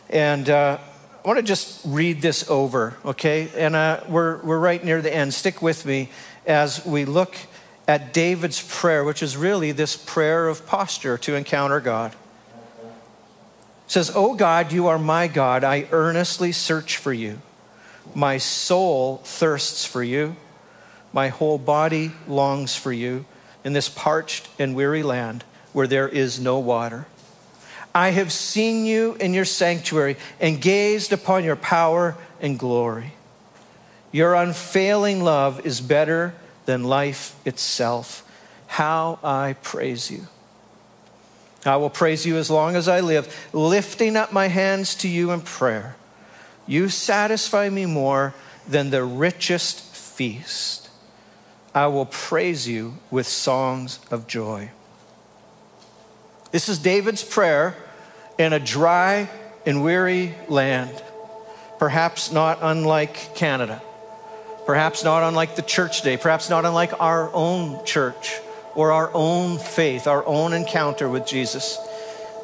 And 0.08 0.48
uh, 0.48 0.78
I 1.22 1.28
want 1.28 1.36
to 1.38 1.42
just 1.42 1.82
read 1.84 2.22
this 2.22 2.48
over, 2.48 2.96
okay? 3.04 3.50
And 3.54 3.76
uh, 3.76 4.00
we're, 4.08 4.38
we're 4.42 4.58
right 4.58 4.82
near 4.82 5.02
the 5.02 5.14
end. 5.14 5.34
Stick 5.34 5.60
with 5.60 5.84
me 5.84 6.08
as 6.46 6.84
we 6.86 7.04
look 7.04 7.36
at 7.90 8.12
David's 8.12 8.62
prayer, 8.62 9.02
which 9.02 9.20
is 9.20 9.36
really 9.36 9.72
this 9.72 9.96
prayer 9.96 10.46
of 10.46 10.64
posture 10.64 11.18
to 11.18 11.34
encounter 11.34 11.80
God. 11.80 12.12
It 12.12 12.88
says, 13.88 14.12
Oh 14.14 14.36
God, 14.36 14.70
you 14.70 14.86
are 14.86 14.96
my 14.96 15.26
God. 15.26 15.64
I 15.64 15.88
earnestly 15.90 16.52
search 16.52 16.98
for 16.98 17.12
you. 17.12 17.40
My 18.14 18.38
soul 18.38 19.16
thirsts 19.24 19.84
for 19.84 20.04
you. 20.04 20.36
My 21.12 21.30
whole 21.30 21.58
body 21.58 22.12
longs 22.28 22.76
for 22.76 22.92
you 22.92 23.24
in 23.64 23.72
this 23.72 23.88
parched 23.88 24.48
and 24.56 24.76
weary 24.76 25.02
land 25.02 25.42
where 25.72 25.88
there 25.88 26.08
is 26.08 26.38
no 26.38 26.60
water. 26.60 27.06
I 27.92 28.10
have 28.10 28.30
seen 28.30 28.86
you 28.86 29.14
in 29.14 29.34
your 29.34 29.44
sanctuary 29.44 30.16
and 30.38 30.62
gazed 30.62 31.12
upon 31.12 31.42
your 31.42 31.56
power 31.56 32.16
and 32.40 32.56
glory. 32.56 33.14
Your 34.12 34.36
unfailing 34.36 35.24
love 35.24 35.66
is 35.66 35.80
better 35.80 36.34
than 36.70 36.84
life 36.84 37.34
itself. 37.44 38.24
How 38.68 39.18
I 39.24 39.56
praise 39.60 40.08
you. 40.08 40.28
I 41.66 41.76
will 41.76 41.90
praise 41.90 42.24
you 42.24 42.36
as 42.36 42.48
long 42.48 42.76
as 42.76 42.86
I 42.86 43.00
live, 43.00 43.26
lifting 43.52 44.16
up 44.16 44.32
my 44.32 44.46
hands 44.46 44.94
to 44.96 45.08
you 45.08 45.32
in 45.32 45.40
prayer. 45.40 45.96
You 46.68 46.88
satisfy 46.88 47.68
me 47.68 47.86
more 47.86 48.34
than 48.68 48.90
the 48.90 49.02
richest 49.02 49.80
feast. 49.80 50.88
I 51.74 51.88
will 51.88 52.06
praise 52.06 52.68
you 52.68 52.94
with 53.10 53.26
songs 53.26 53.98
of 54.08 54.28
joy. 54.28 54.70
This 56.52 56.68
is 56.68 56.78
David's 56.78 57.24
prayer 57.24 57.74
in 58.38 58.52
a 58.52 58.60
dry 58.60 59.28
and 59.66 59.82
weary 59.82 60.36
land, 60.48 61.02
perhaps 61.80 62.30
not 62.30 62.60
unlike 62.62 63.34
Canada. 63.34 63.82
Perhaps 64.70 65.02
not 65.02 65.24
unlike 65.24 65.56
the 65.56 65.62
church 65.62 66.02
day, 66.02 66.16
perhaps 66.16 66.48
not 66.48 66.64
unlike 66.64 66.92
our 67.00 67.28
own 67.34 67.84
church 67.84 68.38
or 68.76 68.92
our 68.92 69.10
own 69.14 69.58
faith, 69.58 70.06
our 70.06 70.24
own 70.24 70.52
encounter 70.52 71.08
with 71.08 71.26
Jesus. 71.26 71.76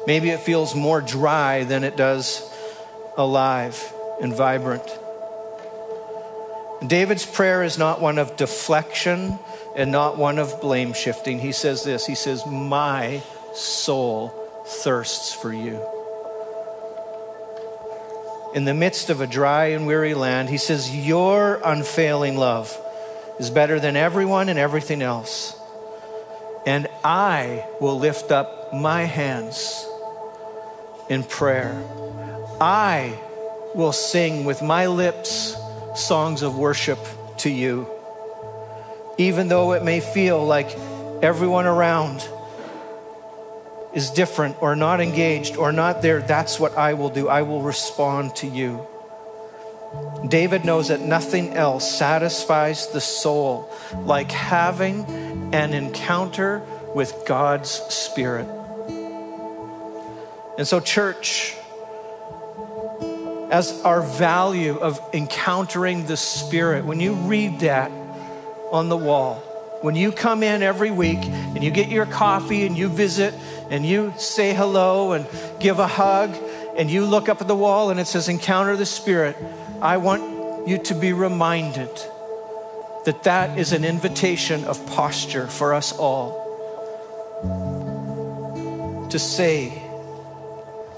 Maybe 0.05 0.29
it 0.31 0.41
feels 0.41 0.75
more 0.75 0.99
dry 0.99 1.63
than 1.63 1.85
it 1.85 1.95
does 1.95 2.43
alive 3.15 3.81
and 4.21 4.35
vibrant. 4.35 4.83
David's 6.85 7.25
prayer 7.25 7.63
is 7.63 7.77
not 7.77 8.01
one 8.01 8.17
of 8.17 8.35
deflection 8.35 9.39
and 9.77 9.89
not 9.89 10.17
one 10.17 10.37
of 10.37 10.59
blame 10.59 10.91
shifting. 10.91 11.39
He 11.39 11.53
says 11.53 11.85
this 11.85 12.05
He 12.05 12.15
says, 12.15 12.45
My 12.45 13.23
soul 13.53 14.33
thirsts 14.65 15.33
for 15.33 15.53
you 15.53 15.96
in 18.53 18.65
the 18.65 18.73
midst 18.73 19.09
of 19.09 19.21
a 19.21 19.27
dry 19.27 19.67
and 19.67 19.85
weary 19.85 20.13
land, 20.13 20.49
he 20.49 20.57
says, 20.57 20.95
Your 20.95 21.61
unfailing 21.63 22.37
love 22.37 22.75
is 23.39 23.49
better 23.49 23.79
than 23.79 23.95
everyone 23.95 24.49
and 24.49 24.57
everything 24.57 25.01
else. 25.01 25.55
And 26.65 26.87
I 27.03 27.65
will 27.79 27.99
lift 27.99 28.31
up 28.31 28.73
my 28.73 29.03
hands 29.03 29.87
in 31.09 31.23
prayer. 31.23 31.81
I 32.59 33.17
will 33.75 33.93
sing 33.93 34.45
with 34.45 34.61
my 34.61 34.87
lips 34.87 35.55
songs 35.95 36.41
of 36.41 36.57
worship 36.57 36.99
to 37.37 37.49
you. 37.49 37.87
Even 39.17 39.47
though 39.47 39.73
it 39.73 39.83
may 39.83 39.99
feel 39.99 40.45
like 40.45 40.69
everyone 41.21 41.65
around 41.65 42.27
is 43.93 44.09
different 44.11 44.61
or 44.61 44.75
not 44.75 45.01
engaged 45.01 45.57
or 45.57 45.71
not 45.71 46.01
there, 46.01 46.21
that's 46.21 46.59
what 46.59 46.77
I 46.77 46.93
will 46.93 47.09
do. 47.09 47.29
I 47.29 47.41
will 47.41 47.61
respond 47.61 48.35
to 48.37 48.47
you. 48.47 48.85
David 50.27 50.65
knows 50.65 50.89
that 50.89 51.01
nothing 51.01 51.53
else 51.53 51.97
satisfies 51.97 52.87
the 52.87 52.99
soul 52.99 53.71
like 54.03 54.31
having 54.31 55.05
an 55.53 55.73
encounter 55.73 56.61
with 56.93 57.13
God's 57.25 57.69
Spirit. 57.69 58.47
And 60.57 60.67
so, 60.67 60.79
church, 60.79 61.55
as 63.51 63.81
our 63.83 64.01
value 64.01 64.77
of 64.77 64.99
encountering 65.13 66.05
the 66.07 66.17
Spirit, 66.17 66.83
when 66.83 66.99
you 66.99 67.13
read 67.13 67.59
that 67.59 67.91
on 68.71 68.89
the 68.89 68.97
wall, 68.97 69.41
when 69.81 69.95
you 69.95 70.11
come 70.11 70.43
in 70.43 70.63
every 70.63 70.91
week 70.91 71.19
and 71.23 71.63
you 71.63 71.71
get 71.71 71.89
your 71.89 72.05
coffee 72.05 72.65
and 72.65 72.77
you 72.77 72.87
visit 72.87 73.33
and 73.69 73.85
you 73.85 74.13
say 74.17 74.53
hello 74.53 75.11
and 75.11 75.25
give 75.59 75.79
a 75.79 75.87
hug 75.87 76.35
and 76.77 76.89
you 76.89 77.05
look 77.05 77.29
up 77.29 77.41
at 77.41 77.47
the 77.47 77.55
wall 77.55 77.89
and 77.89 77.99
it 77.99 78.05
says 78.05 78.29
encounter 78.29 78.75
the 78.75 78.85
spirit 78.85 79.35
i 79.81 79.97
want 79.97 80.67
you 80.67 80.77
to 80.77 80.93
be 80.93 81.13
reminded 81.13 81.89
that 83.05 83.23
that 83.23 83.57
is 83.57 83.71
an 83.71 83.85
invitation 83.85 84.65
of 84.65 84.85
posture 84.87 85.47
for 85.47 85.73
us 85.73 85.93
all. 85.93 86.45
To 89.11 89.17
say 89.17 89.81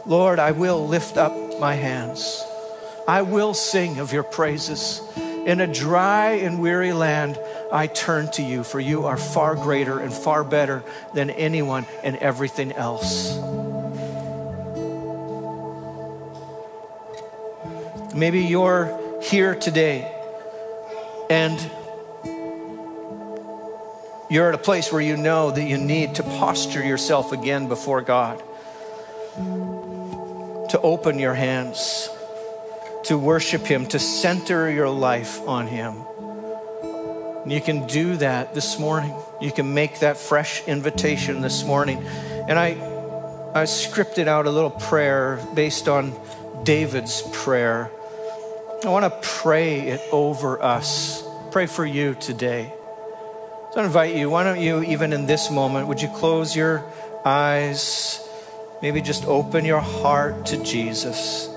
lord 0.07 0.39
i 0.39 0.51
will 0.51 0.87
lift 0.87 1.17
up 1.17 1.59
my 1.59 1.75
hands. 1.75 2.43
I 3.07 3.21
will 3.21 3.53
sing 3.53 3.99
of 3.99 4.11
your 4.11 4.23
praises 4.23 5.01
in 5.49 5.59
a 5.61 5.65
dry 5.65 6.33
and 6.33 6.61
weary 6.61 6.93
land 6.93 7.39
I 7.71 7.87
turn 7.87 8.29
to 8.33 8.43
you, 8.43 8.63
for 8.63 8.79
you 8.79 9.07
are 9.07 9.17
far 9.17 9.55
greater 9.55 9.97
and 9.97 10.13
far 10.13 10.43
better 10.43 10.83
than 11.15 11.31
anyone 11.31 11.87
and 12.03 12.15
everything 12.17 12.71
else. 12.71 13.35
Maybe 18.13 18.41
you're 18.41 18.95
here 19.23 19.55
today 19.55 20.13
and 21.31 21.59
you're 24.29 24.49
at 24.49 24.53
a 24.53 24.59
place 24.59 24.91
where 24.91 25.01
you 25.01 25.17
know 25.17 25.49
that 25.49 25.63
you 25.63 25.79
need 25.79 26.13
to 26.15 26.23
posture 26.23 26.85
yourself 26.85 27.31
again 27.31 27.67
before 27.67 28.01
God, 28.01 28.37
to 30.69 30.79
open 30.83 31.17
your 31.17 31.33
hands, 31.33 32.07
to 33.03 33.17
worship 33.17 33.65
Him, 33.65 33.85
to 33.87 33.99
center 33.99 34.69
your 34.69 34.89
life 34.89 35.39
on 35.47 35.67
Him. 35.67 35.95
And 37.43 37.51
you 37.51 37.61
can 37.61 37.87
do 37.87 38.17
that 38.17 38.53
this 38.53 38.77
morning. 38.77 39.13
You 39.41 39.51
can 39.51 39.73
make 39.73 39.99
that 39.99 40.17
fresh 40.17 40.67
invitation 40.67 41.41
this 41.41 41.63
morning. 41.63 42.03
And 42.47 42.59
I, 42.59 42.71
I 43.53 43.63
scripted 43.63 44.27
out 44.27 44.45
a 44.45 44.51
little 44.51 44.69
prayer 44.69 45.39
based 45.55 45.87
on 45.87 46.13
David's 46.63 47.23
prayer. 47.31 47.89
I 48.83 48.89
want 48.89 49.05
to 49.05 49.27
pray 49.27 49.81
it 49.81 50.01
over 50.11 50.61
us. 50.61 51.23
Pray 51.51 51.65
for 51.65 51.85
you 51.85 52.15
today. 52.15 52.73
So 53.71 53.81
I 53.81 53.85
invite 53.85 54.15
you, 54.15 54.29
why 54.29 54.43
don't 54.43 54.61
you, 54.61 54.83
even 54.83 55.13
in 55.13 55.25
this 55.25 55.49
moment, 55.49 55.87
would 55.87 56.01
you 56.01 56.09
close 56.09 56.55
your 56.55 56.83
eyes? 57.23 58.27
Maybe 58.81 59.01
just 59.01 59.25
open 59.25 59.65
your 59.65 59.79
heart 59.79 60.47
to 60.47 60.63
Jesus. 60.63 61.49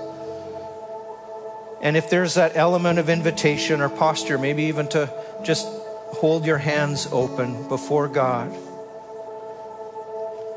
And 1.83 1.97
if 1.97 2.09
there's 2.09 2.35
that 2.35 2.55
element 2.55 2.97
of 2.97 3.09
invitation 3.09 3.81
or 3.81 3.89
posture, 3.89 4.37
maybe 4.37 4.63
even 4.63 4.87
to 4.89 5.13
just 5.43 5.67
hold 5.67 6.45
your 6.45 6.57
hands 6.57 7.09
open 7.11 7.67
before 7.67 8.07
God 8.07 8.55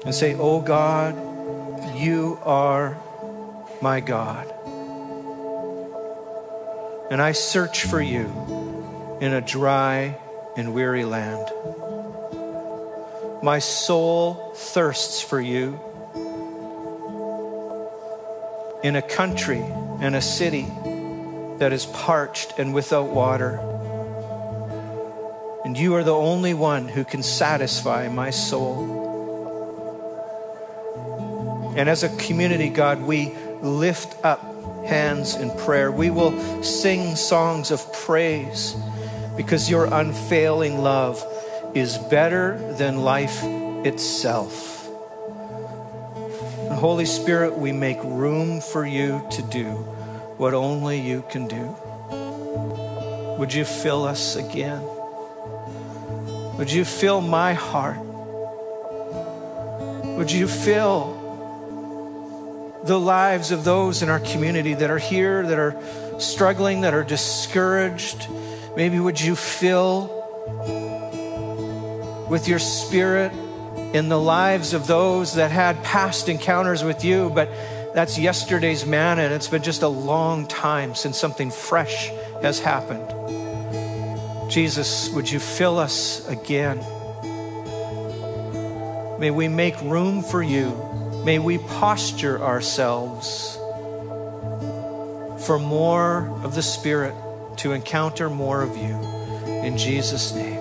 and 0.05 0.15
say, 0.15 0.37
Oh 0.37 0.61
God, 0.61 1.17
you 1.97 2.39
are 2.45 2.97
my 3.83 3.99
God. 3.99 4.47
And 7.11 7.21
I 7.21 7.33
search 7.33 7.83
for 7.83 8.01
you 8.01 9.19
in 9.21 9.33
a 9.33 9.41
dry 9.41 10.17
and 10.57 10.75
weary 10.75 11.05
land. 11.05 11.51
My 13.43 13.59
soul 13.59 14.53
thirsts 14.55 15.21
for 15.21 15.41
you. 15.41 15.81
In 18.85 18.95
a 18.95 19.03
country 19.03 19.65
and 20.01 20.15
a 20.15 20.23
city 20.23 20.69
that 21.59 21.73
is 21.73 21.87
parched 21.87 22.59
and 22.59 22.75
without 22.75 23.09
water. 23.09 23.59
And 25.65 25.77
you 25.77 25.95
are 25.95 26.05
the 26.05 26.15
only 26.15 26.55
one 26.55 26.89
who 26.89 27.05
can 27.05 27.23
satisfy 27.23 28.09
my 28.09 28.31
soul. 28.31 29.05
And 31.77 31.89
as 31.89 32.03
a 32.03 32.09
community, 32.17 32.69
God, 32.69 33.03
we 33.03 33.35
lift 33.61 34.25
up 34.25 34.41
hands 34.87 35.35
in 35.35 35.51
prayer. 35.51 35.91
We 35.91 36.11
will 36.11 36.63
sing 36.63 37.17
songs 37.17 37.71
of 37.71 37.93
praise 37.93 38.77
because 39.37 39.69
your 39.69 39.87
unfailing 39.87 40.79
love 40.79 41.25
is 41.75 41.99
better 41.99 42.57
than 42.75 42.99
life 42.99 43.43
itself. 43.85 44.89
And 46.61 46.73
Holy 46.73 47.07
Spirit, 47.07 47.59
we 47.59 47.73
make 47.73 47.99
room 48.03 48.61
for 48.61 48.87
you 48.87 49.27
to 49.33 49.43
do 49.43 49.87
what 50.39 50.55
only 50.55 51.01
you 51.01 51.25
can 51.31 51.49
do. 51.49 51.77
Would 53.39 53.53
you 53.53 53.65
fill 53.65 54.05
us 54.05 54.37
again? 54.37 54.83
Would 56.59 56.73
you 56.73 56.85
fill 56.85 57.21
my 57.21 57.53
heart? 57.53 57.99
Would 60.17 60.33
you 60.33 60.49
fill 60.49 61.15
the 62.85 62.99
lives 62.99 63.51
of 63.51 63.65
those 63.65 64.03
in 64.03 64.09
our 64.09 64.21
community 64.21 64.75
that 64.75 64.91
are 64.91 64.99
here, 64.99 65.47
that 65.47 65.59
are 65.59 65.77
struggling, 66.19 66.83
that 66.83 66.95
are 66.95 67.05
discouraged? 67.05 68.27
Maybe 68.77 68.99
would 68.99 69.21
you 69.21 69.37
fill 69.37 70.13
with 72.31 72.49
your 72.49 72.59
spirit 72.59 73.33
in 73.95 74.09
the 74.09 74.19
lives 74.19 74.73
of 74.73 74.87
those 74.87 75.35
that 75.35 75.51
had 75.51 75.83
past 75.83 76.29
encounters 76.29 76.83
with 76.83 77.05
you, 77.05 77.31
but 77.31 77.49
that's 77.97 78.19
yesterday's 78.19 78.85
manna, 78.85 79.23
and 79.23 79.33
it's 79.33 79.49
been 79.49 79.63
just 79.63 79.81
a 79.81 79.89
long 79.89 80.47
time 80.47 80.95
since 80.95 81.17
something 81.17 81.51
fresh 81.51 82.11
has 82.43 82.61
happened. 82.61 83.09
Jesus, 84.51 85.09
would 85.15 85.31
you 85.31 85.39
fill 85.39 85.79
us 85.79 86.29
again? 86.29 86.77
May 89.19 89.31
we 89.31 89.49
make 89.49 89.81
room 89.81 90.23
for 90.23 90.43
you. 90.43 90.77
May 91.25 91.39
we 91.39 91.57
posture 91.57 92.39
ourselves 92.39 93.57
for 95.47 95.59
more 95.59 96.29
of 96.45 96.55
the 96.55 96.63
Spirit 96.63 97.15
to 97.61 97.73
encounter 97.73 98.29
more 98.29 98.61
of 98.61 98.77
you. 98.77 98.95
In 99.65 99.79
Jesus' 99.79 100.35
name. 100.35 100.56